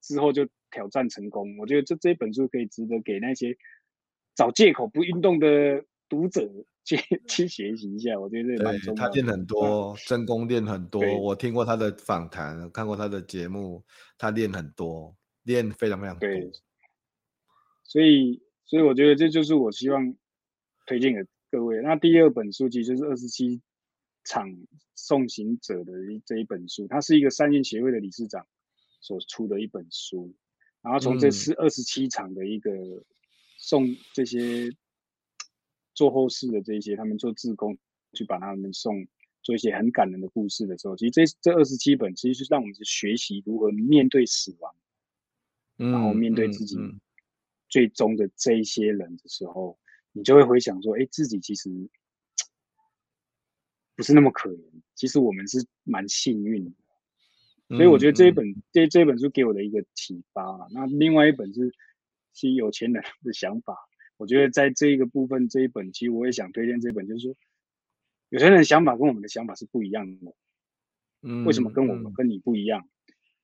[0.00, 3.56] 之后就挑战成功，我觉得这这本书可以值得给那些
[4.34, 6.48] 找借口不运动的读者
[6.84, 6.96] 去
[7.26, 8.20] 去学习一下。
[8.20, 9.08] 我觉得这蛮重要的。
[9.08, 11.02] 他练很多，真功练很多。
[11.18, 13.82] 我听过他的访谈，看过他的节目，
[14.16, 16.28] 他练很多，练非常非常多。
[16.28, 16.52] 对，
[17.84, 20.14] 所以所以我觉得这就是我希望
[20.86, 21.20] 推荐给
[21.50, 21.80] 各位。
[21.82, 23.60] 那第二本书其实就是二十七。
[24.24, 24.48] 场
[25.04, 25.92] 送行者的
[26.24, 28.46] 这一本书，它是一个三运协会的理事长
[29.00, 30.32] 所出的一本书。
[30.80, 32.70] 然后从这次二十七场的一个
[33.58, 33.84] 送
[34.14, 34.70] 这些
[35.92, 37.76] 做后事的这些，他们做志工
[38.12, 39.04] 去把他们送
[39.42, 44.72] 做一些很感人的故事的时候，其实这这二十七本其实是让我们去学习如何面对死亡，
[45.78, 46.76] 然后面对自己
[47.68, 49.76] 最终的这一些人的时候，
[50.12, 51.90] 你就会回想说，哎，自己其实。
[53.94, 54.62] 不是那么可怜，
[54.94, 60.66] 其实我们是蛮幸运的，所以我觉得这一本、嗯、这这本书给我的一个启发啊。
[60.70, 61.70] 那另外一本是
[62.32, 63.76] 其实有钱人的想法，
[64.16, 67.34] 我觉得在这一个部分这一本，其实我也想推荐这本，就是说
[68.30, 70.34] 有钱人的想法跟我们的想法是不一样的。
[71.20, 72.88] 嗯，为什么跟我们跟你不一样？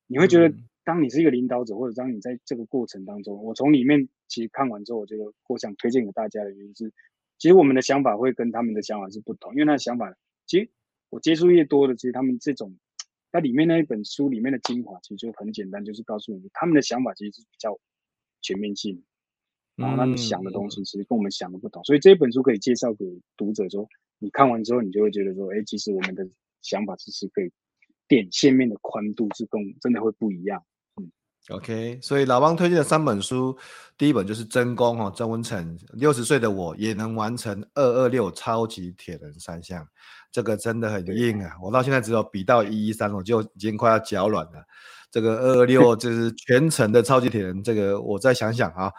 [0.06, 6.90] 你会觉得当你是一个领导者，或者当你在这个过程当中，我从里面其实看完之后，我觉得我想推荐给大家的原因是，
[7.36, 10.16] 其实我们的想法会跟他们的想法是不同，因为他的想法。
[10.48, 10.68] 其实
[11.10, 12.76] 我接触越多的，其实他们这种，
[13.30, 17.78] 那里面那一本书里面的精华，其实就很简单，就是告诉你他们的想法其实是比较
[18.40, 19.04] 全面性，
[19.76, 23.04] 然后他们想的东西其实跟我们想的不同，所以这一本书可以介绍给
[23.36, 23.86] 读者说，
[24.18, 26.26] 你看完之后，你就会觉得说，哎，其实我们的
[26.62, 27.52] 想法其实可以
[28.08, 30.64] 点线面的宽度是跟真的会不一样。
[31.50, 33.56] OK，所以老汪推荐的三本书，
[33.96, 39.86] 第一本就是真功哦，曾文诚六十岁的我也能完成二二六超级铁人三项，
[40.30, 41.56] 这个真的很硬啊！
[41.62, 44.62] 我到现在只有比到一一三，我就已经快要脚软了。
[45.10, 48.92] 这个二二六 就是全程的超级铁人，这个我再想想啊。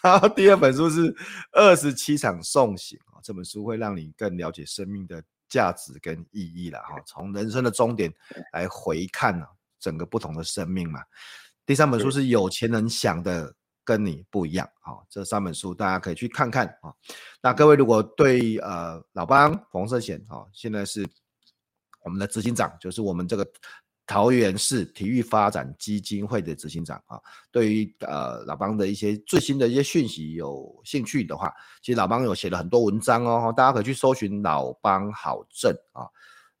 [0.00, 1.12] 然后第二本书是
[1.50, 8.14] 二十七场送行啊，这本书会让你更了解生命的价值跟意义了哈，从人生的终点
[8.52, 9.44] 来回看
[9.80, 11.00] 整个不同的生命嘛。
[11.68, 13.54] 第三本书是有钱人想的
[13.84, 14.66] 跟你不一样。
[14.80, 16.88] 好，这三本书大家可以去看看啊。
[17.42, 21.06] 那各位如果对呃老邦冯胜贤啊，现在是
[22.02, 23.46] 我们的执行长，就是我们这个。
[24.10, 31.52] 桃园市体育发展基金会的执行长啊，对于呃老邦的一些最新的一些讯息有兴趣的话，
[31.82, 36.08] 其实老邦有写了很多文章哦，大家可以去搜寻老邦好正啊，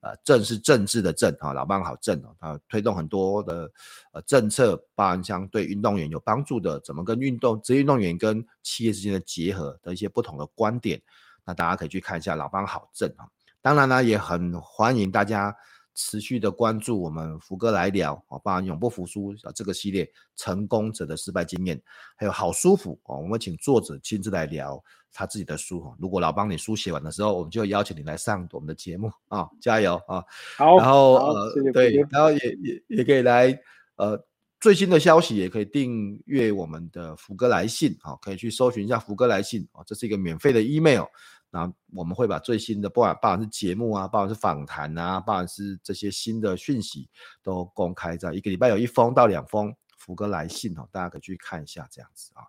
[0.00, 3.70] 呃政是政治的政啊，老帮好政啊，他推动很多的
[4.12, 11.00] 呃政策，包含像对运动员有帮助的，怎么跟运动职业运动员跟企业之间的结合的一些不同的观点，
[11.44, 13.26] 那大家可以去看一下老帮好政啊，
[13.62, 15.56] 当然呢也很欢迎大家。
[16.00, 21.82] 持续的关注我们福哥来聊啊，包含永不服输啊这个系列成功者的失败经验，
[22.16, 24.80] 还有好舒服啊，我们请作者亲自来聊
[25.12, 25.92] 他自己的书。
[25.98, 30.24] 如果老帮你书写完的时候，我们就邀请你来上我们的节目啊，加油啊！
[30.56, 33.58] 好，然后呃对，然后也也也可以来
[33.96, 34.24] 呃
[34.60, 41.06] 最新的消息也可以订阅我们的福哥来信啊，可以去搜寻一下福哥来信啊，这是一个免费的 email。
[41.50, 47.08] 那我们会把最新的，不管不管是节目啊，不管是访谈啊，不管是这些新的讯息，
[47.42, 52.42] 都公开在一个礼拜有一封到两封福哥来信哦，大家可以去看一下这样子啊。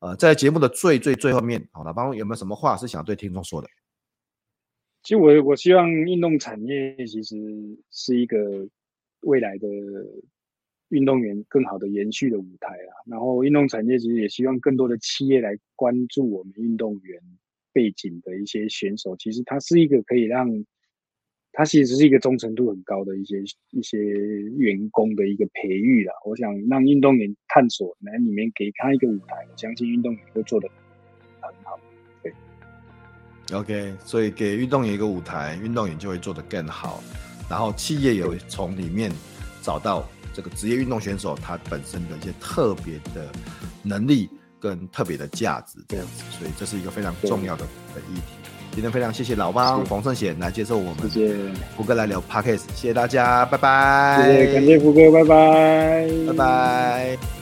[0.00, 3.68] 呃，在节目的最最最后面，好，老帮有没有什么话是想对听众说的？
[5.02, 7.36] 其实我我希望运动产业其实
[7.90, 8.68] 是一个
[9.20, 9.66] 未来的
[10.88, 12.92] 运动员更好的延续的舞台啊。
[13.06, 17.22] 然后运动产业其实也希望更多的企业来关注我们运动员。
[17.76, 20.48] 背景的一些选手，其实他是一个可以让
[21.52, 26.14] 他其实是一个忠诚度很高的一些一些员工的一个培育啦。
[26.24, 30.66] 我想让运动员探索来里面给他一个舞台，我相信运动员会做得
[31.40, 31.78] 很好。
[32.22, 32.32] 对
[33.52, 37.04] ，OK，所以给运动员一个舞台，运动员就会做得更好。
[37.50, 39.12] 然后企业也会从里面
[39.60, 43.30] 找到这个职业运动选手他本身的一些特别的
[43.82, 44.30] 能力。
[44.68, 47.64] 跟特别的价值这样子，所以这是一个非常重要的
[47.94, 48.22] 的议题。
[48.72, 51.34] 今天非常谢谢老汪冯胜贤来接受我们，谢谢
[51.76, 54.22] 胡哥来聊 Podcast，谢谢大家，拜拜。
[54.22, 57.35] 谢谢，感谢胡哥，拜拜，拜拜。